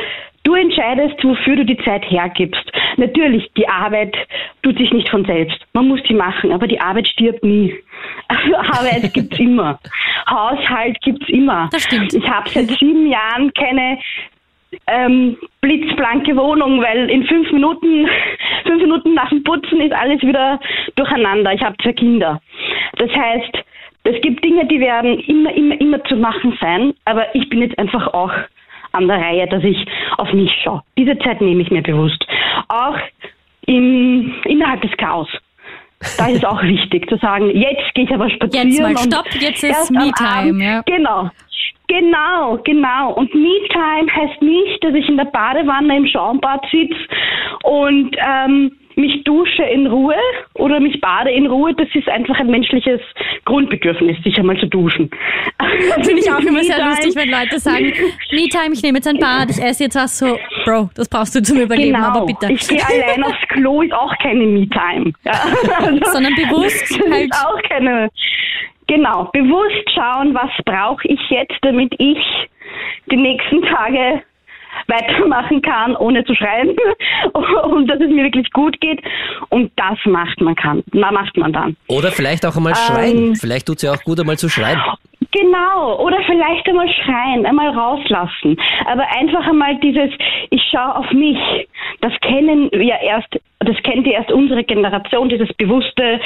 [0.46, 2.64] du entscheidest, wofür du die Zeit hergibst.
[2.98, 4.16] Natürlich, die Arbeit
[4.62, 5.58] tut sich nicht von selbst.
[5.74, 7.76] Man muss die machen, aber die Arbeit stirbt nie.
[8.28, 9.80] Also Arbeit gibt's immer.
[10.30, 11.70] Haushalt gibt's immer.
[11.72, 12.14] Das stimmt.
[12.14, 13.98] Ich habe seit sieben Jahren keine
[14.88, 18.08] ähm, blitzblanke Wohnung, weil in fünf Minuten,
[18.66, 20.60] fünf Minuten nach dem Putzen ist alles wieder
[20.96, 21.54] durcheinander.
[21.54, 22.42] Ich habe zwei Kinder.
[22.98, 23.64] Das heißt,
[24.04, 27.78] es gibt Dinge, die werden immer, immer, immer zu machen sein, aber ich bin jetzt
[27.80, 28.32] einfach auch
[28.96, 29.86] an der Reihe, dass ich
[30.18, 30.82] auf mich schaue.
[30.98, 32.26] Diese Zeit nehme ich mir bewusst.
[32.68, 32.98] Auch
[33.68, 35.28] im, innerhalb des Chaos.
[36.18, 38.70] Da ist es auch wichtig zu sagen, jetzt gehe ich aber spazieren.
[38.70, 40.82] Jetzt mal stopp, jetzt ist Me-Time, ja.
[40.86, 41.30] Genau.
[41.88, 43.14] Genau, genau.
[43.14, 46.98] Und Me-Time heißt nicht, dass ich in der Badewanne im Schaumbad sitze
[47.64, 50.16] und ähm, mich dusche in Ruhe
[50.54, 51.74] oder mich bade in Ruhe.
[51.74, 53.02] Das ist einfach ein menschliches
[53.46, 55.10] Grundbedürfnis, sich einmal zu duschen.
[56.04, 57.94] Finde ich auch immer sehr lustig, wenn Leute sagen,
[58.32, 61.42] Me-Time, ich nehme jetzt ein Bad, ich esse jetzt was so, Bro, das brauchst du
[61.42, 62.52] zum Überleben, Genau, aber bitte.
[62.52, 65.12] ich gehe allein aufs Klo, ist auch keine Me-Time.
[65.24, 65.34] Ja.
[65.78, 68.10] Also, Sondern bewusst halt- ist auch keine.
[68.88, 72.18] Genau, bewusst schauen, was brauche ich jetzt, damit ich
[73.12, 74.22] die nächsten Tage
[74.88, 76.70] weitermachen kann, ohne zu schreien
[77.72, 79.02] und dass es mir wirklich gut geht.
[79.50, 81.76] Und das macht man kann, na, macht man dann.
[81.88, 83.36] Oder vielleicht auch einmal Ähm, schreien.
[83.36, 84.80] Vielleicht tut es ja auch gut, einmal zu schreien.
[85.36, 88.56] Genau, oder vielleicht einmal schreien, einmal rauslassen.
[88.86, 90.10] Aber einfach einmal dieses,
[90.50, 91.38] ich schaue auf mich.
[92.00, 93.28] Das kennen wir erst,
[93.60, 96.22] das kennt ja erst unsere Generation, dieses bewusste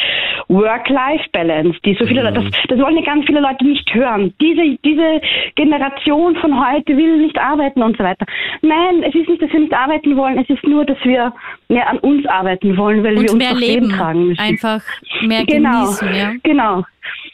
[0.48, 4.34] Work-Life-Balance, die so viele Leute, das, das wollen ja ganz viele Leute nicht hören.
[4.40, 5.22] Diese, diese
[5.56, 8.26] Generation von heute will nicht arbeiten und so weiter.
[8.62, 11.34] Nein, es ist nicht, dass wir nicht arbeiten wollen, es ist nur, dass wir
[11.68, 14.42] mehr an uns arbeiten wollen, weil wir Und uns mehr leben, Leben tragen müssen.
[14.42, 14.82] einfach
[15.22, 16.32] mehr genau, genießen, ja.
[16.44, 16.84] genau.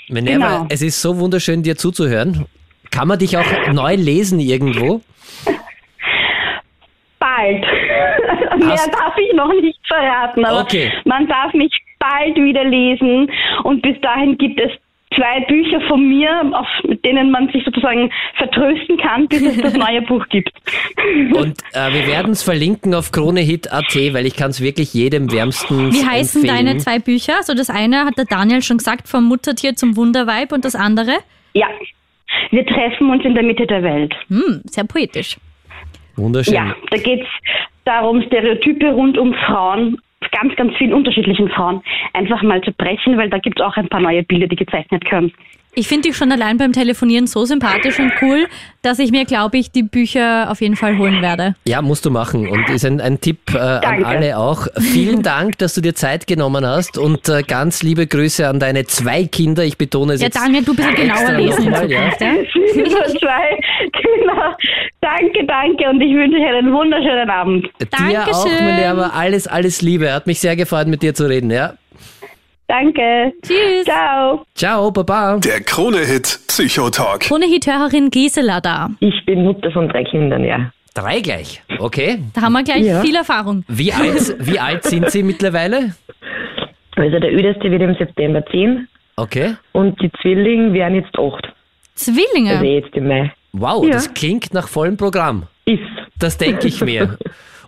[0.10, 0.66] Minerva, Genau.
[0.70, 2.46] es ist so wunderschön, dir zuzuhören.
[2.92, 5.02] Kann man dich auch neu lesen irgendwo?
[7.20, 7.62] Bald.
[8.60, 10.92] Mehr darf ich noch nicht verraten, aber Okay.
[11.06, 13.30] man darf mich bald wieder lesen
[13.64, 14.72] und bis dahin gibt es
[15.16, 19.74] zwei Bücher von mir, auf, mit denen man sich sozusagen vertrösten kann, bis es das
[19.78, 20.52] neue Buch gibt.
[21.34, 25.96] Und äh, wir werden es verlinken auf kronehit.at, weil ich kann es wirklich jedem wärmstens
[25.96, 26.66] Wie heißen empfehlen.
[26.66, 27.38] deine zwei Bücher?
[27.38, 31.14] Also das eine hat der Daniel schon gesagt, vom Muttertier zum Wunderweib und das andere?
[31.54, 31.68] Ja,
[32.52, 34.14] wir treffen uns in der Mitte der Welt.
[34.28, 35.38] Hm, sehr poetisch.
[36.16, 36.54] Wunderschön.
[36.54, 37.28] Ja, da geht es
[37.84, 39.98] darum, Stereotype rund um Frauen,
[40.32, 41.82] ganz, ganz vielen unterschiedlichen Frauen,
[42.14, 45.06] einfach mal zu brechen, weil da gibt es auch ein paar neue Bilder, die gezeichnet
[45.06, 45.32] können.
[45.76, 48.48] Ich finde dich schon allein beim Telefonieren so sympathisch und cool,
[48.82, 51.56] dass ich mir, glaube ich, die Bücher auf jeden Fall holen werde.
[51.66, 52.48] Ja, musst du machen.
[52.48, 54.68] Und ist ein, ein Tipp äh, an alle auch.
[54.78, 58.86] Vielen Dank, dass du dir Zeit genommen hast und äh, ganz liebe Grüße an deine
[58.86, 59.66] zwei Kinder.
[59.66, 60.38] Ich betone es Ja, jetzt.
[60.38, 62.06] Daniel, du bist ein genauer Lesen in nochmal, ja.
[62.06, 62.12] Ja?
[63.20, 63.60] Zwei,
[63.92, 64.56] genau.
[65.02, 67.66] Danke, danke und ich wünsche euch einen wunderschönen Abend.
[68.00, 68.76] Dir auch, Dankeschön.
[68.78, 69.14] Lieber.
[69.14, 70.14] Alles, alles Liebe.
[70.14, 71.52] Hat mich sehr gefreut, mit dir zu reden.
[71.52, 71.74] Ja.
[72.68, 73.32] Danke.
[73.44, 73.86] Tschüss.
[73.86, 74.46] Ciao.
[74.56, 75.38] Ciao, Baba.
[75.38, 77.22] Der Krone-Hit Psychotalk.
[77.22, 78.90] Krone-Hit-Hörerin Gisela da.
[79.00, 80.72] Ich bin Mutter von drei Kindern, ja.
[80.96, 81.62] Drei gleich.
[81.80, 82.20] Okay.
[82.34, 83.02] Da haben wir gleich Ja.
[83.02, 83.64] viel Erfahrung.
[83.68, 85.94] Wie alt, wie alt sind sie mittlerweile?
[86.96, 88.88] Also der Älteste wird im September 10
[89.18, 89.56] Okay.
[89.74, 91.48] und die Zwillinge werden jetzt 8.
[91.96, 92.52] Zwillinge.
[92.52, 93.32] Also jetzt im Mai.
[93.52, 93.92] Wow, Ja.
[93.94, 95.44] das klingt nach vollem Programm.
[95.66, 95.80] Ist.
[96.20, 97.18] Das denke ich mir.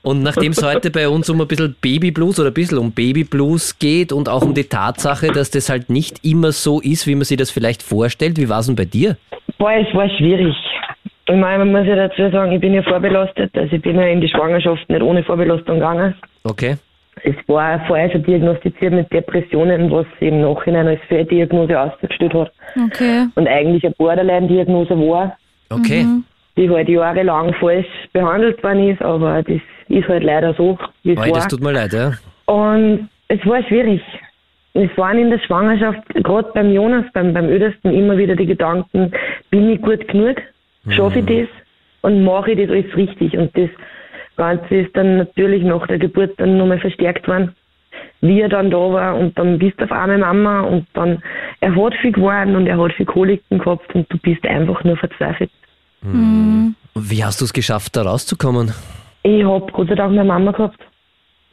[0.02, 3.78] Und nachdem es heute bei uns um ein bisschen Babyblues oder ein bisschen um Babyblues
[3.80, 7.24] geht und auch um die Tatsache, dass das halt nicht immer so ist, wie man
[7.24, 9.18] sich das vielleicht vorstellt, wie war es denn bei dir?
[9.58, 10.56] Boah, es war schwierig.
[11.30, 13.52] Ich meine, man muss ja dazu sagen, ich bin ja vorbelastet.
[13.58, 16.16] Also ich bin ja in die Schwangerschaft nicht ohne Vorbelastung gegangen.
[16.44, 16.78] Okay.
[17.24, 22.52] Es war vorher schon diagnostiziert mit Depressionen, was sie im Nachhinein als Fehldiagnose ausgestellt hat.
[22.86, 23.26] Okay.
[23.36, 25.36] Und eigentlich eine Borderline-Diagnose war,
[25.70, 26.06] Okay.
[26.56, 29.60] die halt jahrelang falsch behandelt worden ist, aber das
[29.90, 31.50] ist halt leider so, wie es Oi, das war.
[31.50, 32.14] tut mir leid, ja.
[32.46, 34.02] Und es war schwierig.
[34.74, 39.12] Es waren in der Schwangerschaft, gerade beim Jonas, beim, beim Ödesten, immer wieder die Gedanken,
[39.50, 40.38] bin ich gut genug?
[40.90, 41.48] Schaffe ich das?
[42.02, 43.36] Und mache ich das alles richtig?
[43.38, 43.70] Und das
[44.38, 47.54] Ganze ist dann natürlich nach der Geburt dann nochmal verstärkt worden.
[48.22, 51.22] Wie er dann da war und dann bist du auf einmal Mama und dann,
[51.60, 54.98] er hat viel geworden und er hat viel Koliken gehabt und du bist einfach nur
[54.98, 55.50] verzweifelt.
[56.04, 58.74] Und Wie hast du es geschafft, da rauszukommen?
[59.24, 60.80] Ich hab Gott sei Dank meine Mama gehabt,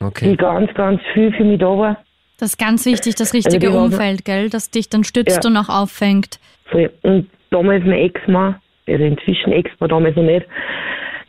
[0.01, 0.37] die Okay.
[0.37, 1.97] ganz, ganz viel für mich da war.
[2.39, 4.51] Das ist ganz wichtig, das richtige die haben- Umfeld, gell?
[4.51, 5.51] Das dich dann stützt Ja.
[5.51, 6.39] und auch auffängt.
[6.67, 6.91] Voll.
[7.03, 8.57] Und damals mein Ex-Mann,
[8.89, 10.47] also inzwischen Ex-Mann, damals noch nicht,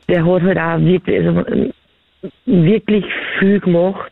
[0.10, 1.74] der hat halt auch wirklich, also, ähm,
[2.46, 3.06] wirklich
[3.40, 4.12] viel gemacht,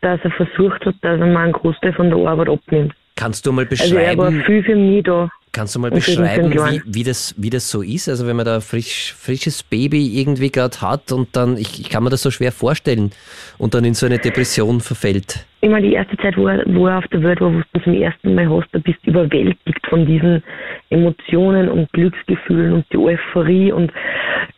[0.00, 2.92] dass er versucht hat, dass er mir einen Großteil von der Arbeit abnimmt.
[3.16, 5.28] Kannst du mal Also er war beschreiben, viel für mich da.
[5.52, 8.08] Kannst du mal beschreiben, wie, wie, das, wie das so ist?
[8.08, 12.02] Also wenn man da frisch, frisches Baby irgendwie gerade hat und dann, ich, ich kann
[12.02, 13.12] mir das so schwer vorstellen
[13.58, 15.46] und dann in so eine Depression verfällt.
[15.60, 17.82] Ich meine, die erste Zeit, wo er, wo er auf der Welt war, wo du
[17.84, 20.42] zum ersten Mal hast, da bist du überwältigt von diesen
[20.90, 23.92] Emotionen und Glücksgefühlen und die Euphorie und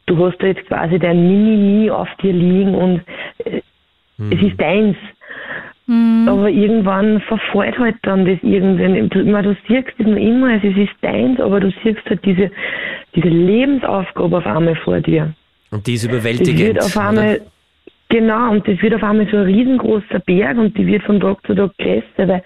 [0.07, 3.03] du hast da jetzt quasi dein Mini-Mi auf dir liegen und
[3.45, 3.61] äh,
[4.31, 4.97] es ist deins.
[5.87, 9.09] Aber irgendwann verfällt halt dann das irgendwann.
[9.11, 12.25] Du, ich meine, du siehst es noch immer, es ist deins, aber du siehst halt
[12.25, 12.51] diese,
[13.15, 15.35] diese Lebensaufgabe auf einmal vor dir.
[15.71, 16.81] Und die ist Das wird überwältigend.
[16.83, 17.09] auf oder?
[17.09, 17.41] einmal,
[18.09, 21.47] genau, und das wird auf einmal so ein riesengroßer Berg und die wird von Tag
[21.47, 22.43] zu Tag größer, weil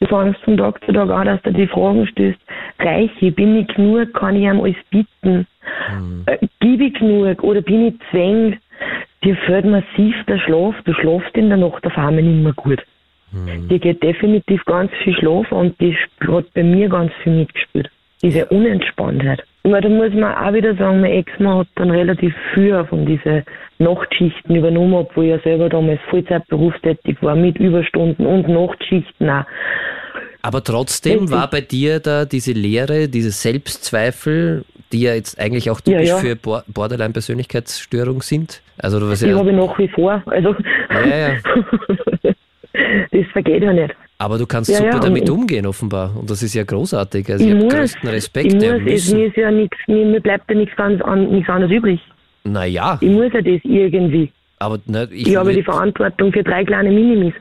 [0.00, 2.40] du fängst von Tag zu Tag an, dass du die Fragen stößt,
[2.80, 5.46] reiche, bin ich genug, kann ich ihm alles bieten,
[6.26, 8.58] äh, gebe ich genug oder bin ich zwäng,
[9.26, 12.80] dir fällt massiv der Schlaf, du schlafst in der Nacht auf einmal nicht mehr gut.
[13.68, 17.90] Dir geht definitiv ganz viel Schlaf und die sp- hat bei mir ganz viel mitgespielt.
[18.22, 19.42] Diese Unentspanntheit.
[19.64, 23.04] Ich meine, da muss man auch wieder sagen, mein Ex-Mann hat dann relativ viel von
[23.04, 23.42] diesen
[23.78, 29.44] Nachtschichten übernommen, obwohl er selber damals Vollzeit berufstätig war, mit Überstunden und Nachtschichten auch.
[30.40, 35.80] Aber trotzdem war bei dir da diese Leere, diese Selbstzweifel, die ja jetzt eigentlich auch
[35.80, 36.16] typisch Ja, ja.
[36.18, 38.62] für Bo- Borderline-Persönlichkeitsstörung sind.
[38.78, 40.22] Also was Die ja, habe ich nach wie vor.
[40.26, 40.54] Also,
[40.90, 41.28] Ja, ja.
[43.10, 43.94] das vergeht ja nicht.
[44.18, 47.30] aber du kannst Ja, super ja, damit umgehen offenbar und das ist ja großartig.
[47.30, 48.46] Also ich, Ich habe muss, größten Respekt.
[48.48, 51.28] ich muss, ja, es, mir ist ja nichts, mir, mir bleibt ja nichts, ganz an,
[51.30, 52.00] nichts anderes übrig.
[52.44, 54.30] Naja, Ich muss ja das irgendwie.
[54.58, 57.34] aber ne, ich, Ich habe die Verantwortung für drei kleine Minimis.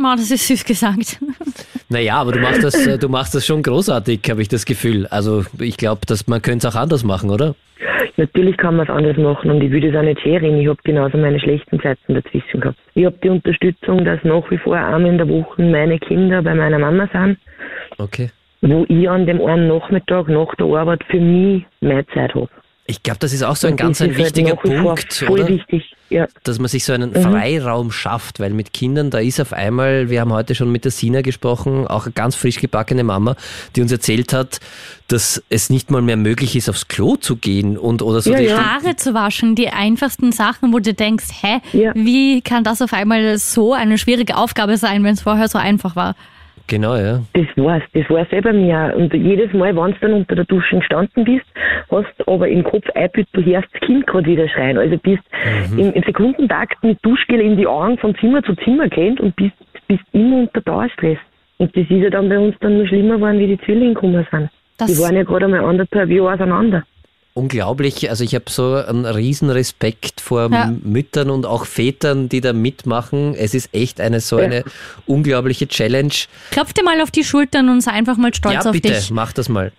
[0.00, 1.18] Oh, das ist süß gesagt.
[1.88, 5.06] naja, aber du machst das, äh, du machst das schon großartig, habe ich das Gefühl.
[5.08, 7.54] Also ich glaube, dass man könnte es auch anders machen, oder?
[8.16, 10.58] Natürlich kann man es anders machen und ich würde es auch nicht scheren.
[10.60, 12.78] Ich habe genauso meine schlechten Zeiten dazwischen gehabt.
[12.94, 16.54] Ich habe die Unterstützung, dass nach wie vor einmal in der Woche meine Kinder bei
[16.54, 17.38] meiner Mama sind,
[17.98, 18.30] Okay.
[18.60, 22.48] wo ich an dem einen Nachmittag nach der Arbeit für mich meine Zeit habe.
[22.90, 25.46] Ich glaube, das ist auch so ein Und ganz ein halt wichtiger vor Punkt, oder?
[25.46, 26.26] wichtig, ja.
[26.44, 30.22] Dass man sich so einen Freiraum schafft, weil mit Kindern, da ist auf einmal, wir
[30.22, 33.36] haben heute schon mit der Sina gesprochen, auch eine ganz frisch gebackene Mama,
[33.76, 34.60] die uns erzählt hat,
[35.06, 38.38] dass es nicht mal mehr möglich ist, aufs Klo zu gehen und oder so Ja,
[38.38, 38.56] die ja.
[38.76, 41.92] Haare zu waschen, die einfachsten Sachen, wo du denkst, hä, Ja.
[41.94, 45.94] wie kann das auf einmal so eine schwierige Aufgabe sein, wenn es vorher so einfach
[45.94, 46.16] war?
[46.68, 47.20] Genau, ja.
[47.32, 48.92] Das war's, das war's eh bei mir.
[48.92, 48.96] auch.
[48.98, 51.46] Und jedes Mal, wenn du dann unter der Dusche gestanden bist,
[51.90, 54.76] hast aber im Kopf eingebildet, du hörst das Kind gerade wieder schreien.
[54.78, 55.22] Also bist
[55.76, 59.54] im, im Sekundentakt mit Duschgel in die Augen von Zimmer zu Zimmer gerannt und bist,
[59.88, 61.18] bist immer unter Dauerstress.
[61.56, 64.26] Und das ist ja dann bei uns dann noch schlimmer geworden, wie die Zwillinge gekommen
[64.30, 64.50] sind.
[64.76, 66.84] Das- die waren ja gerade einmal anderthalb Jahre auseinander.
[67.38, 70.72] Unglaublich, also ich habe so einen riesen Respekt vor Ja.
[70.82, 73.34] Müttern und auch Vätern, die da mitmachen.
[73.36, 74.46] Es ist echt eine so Ja.
[74.46, 74.64] eine
[75.06, 76.12] unglaubliche Challenge.
[76.50, 79.10] Klopf dir mal auf die Schultern und sei einfach mal stolz ja, auf bitte, dich.
[79.12, 79.70] mach das mal.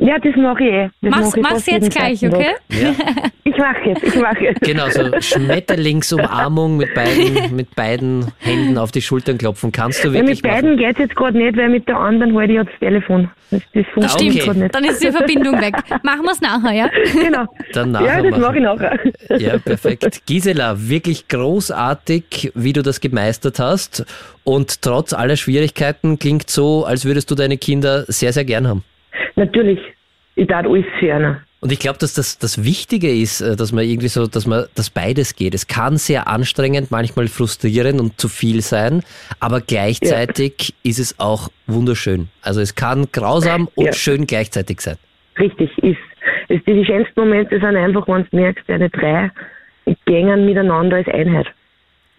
[0.00, 0.90] Ja, das mache ich eh.
[1.02, 2.54] Das Mach's, mach ich mach's jetzt gleich, zweiten okay?
[2.70, 2.92] Ja.
[2.92, 3.30] Tag.
[3.42, 4.60] Ich mache jetzt, ich mache jetzt.
[4.60, 9.72] Genau, so Schmetterlingsumarmung mit beiden, mit beiden Händen auf die Schultern klopfen.
[9.72, 10.78] Kannst du Ja, wirklich mit beiden machen.
[10.84, 13.30] geht's jetzt gerade nicht, weil mit der anderen halte ich ja das Telefon.
[13.50, 14.36] Das, das Das funktioniert stimmt.
[14.36, 14.44] okay.
[14.46, 14.74] gerade nicht.
[14.74, 15.74] Dann ist die Verbindung weg.
[16.04, 16.90] Machen wir es nachher, ja?
[17.12, 17.44] Genau.
[17.72, 18.40] Dann ja, nachher das machen.
[18.40, 19.40] mache ich nachher.
[19.40, 20.22] Ja, perfekt.
[20.26, 24.04] Gisela, wirklich großartig, wie du das gemeistert hast.
[24.44, 28.84] Und trotz aller Schwierigkeiten klingt so, als würdest du deine Kinder sehr, sehr gern haben.
[29.40, 29.78] Natürlich.
[30.36, 31.36] Ich darf alles für einen.
[31.60, 34.66] Und ich glaube, dass das das Wichtige ist, äh, dass man irgendwie so, dass man,
[34.74, 35.54] dass beides geht.
[35.54, 39.02] Es kann sehr anstrengend, manchmal frustrierend und zu viel sein,
[39.40, 42.28] aber gleichzeitig ist es auch wunderschön.
[42.42, 43.92] Also es kann grausam und Ja.
[43.92, 44.96] schön gleichzeitig sein.
[45.38, 45.98] Richtig ist.
[46.48, 49.30] Es, die, die schönsten Momente sind einfach, wenn du merkst, deine drei
[50.04, 51.46] gängen miteinander als Einheit.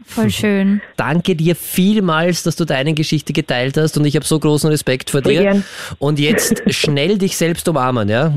[0.06, 0.82] Voll schön.
[0.98, 5.10] Danke dir vielmals, dass du deine Geschichte geteilt hast und ich habe so großen Respekt
[5.10, 5.42] vor dir.
[5.44, 5.64] gern.
[6.00, 8.34] Und jetzt schnell dich selbst umarmen, ja?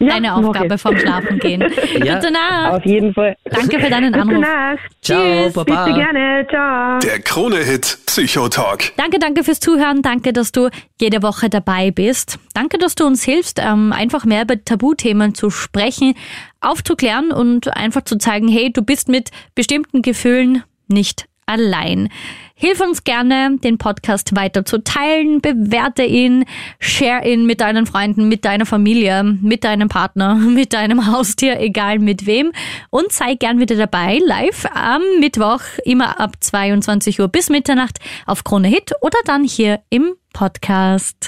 [0.00, 0.80] Ja, Aufgabe ich.
[0.80, 1.64] vom Schlafen gehen.
[2.04, 2.16] Ja.
[2.16, 2.72] Gute Nacht.
[2.74, 3.34] Auf jeden Fall.
[3.44, 4.40] Danke für deinen Gute Anruf.
[4.40, 4.78] Nacht.
[5.02, 5.52] Ciao, Tschüss.
[5.54, 5.84] Baba.
[5.86, 6.46] Bitte gerne.
[6.48, 6.98] Ciao.
[7.00, 8.92] Der Krone-Hit Psychotalk.
[8.96, 10.02] Danke, danke fürs Zuhören.
[10.02, 10.68] Danke, dass du
[11.00, 12.38] jede Woche dabei bist.
[12.54, 16.14] Danke, dass du uns hilfst, ähm, einfach mehr über Tabuthemen zu sprechen,
[16.60, 22.08] aufzuklären und einfach zu zeigen, hey, du bist mit bestimmten Gefühlen nicht allein.
[22.54, 26.44] Hilf uns gerne, den Podcast weiter zu teilen, bewerte ihn,
[26.78, 31.98] share ihn mit deinen Freunden, mit deiner Familie, mit deinem Partner, mit deinem Haustier, egal
[32.00, 32.52] mit wem.
[32.90, 38.44] Und sei gern wieder dabei, live am Mittwoch, immer ab 22 Uhr bis Mitternacht auf
[38.44, 41.26] Krone Hit oder dann hier im Podcast.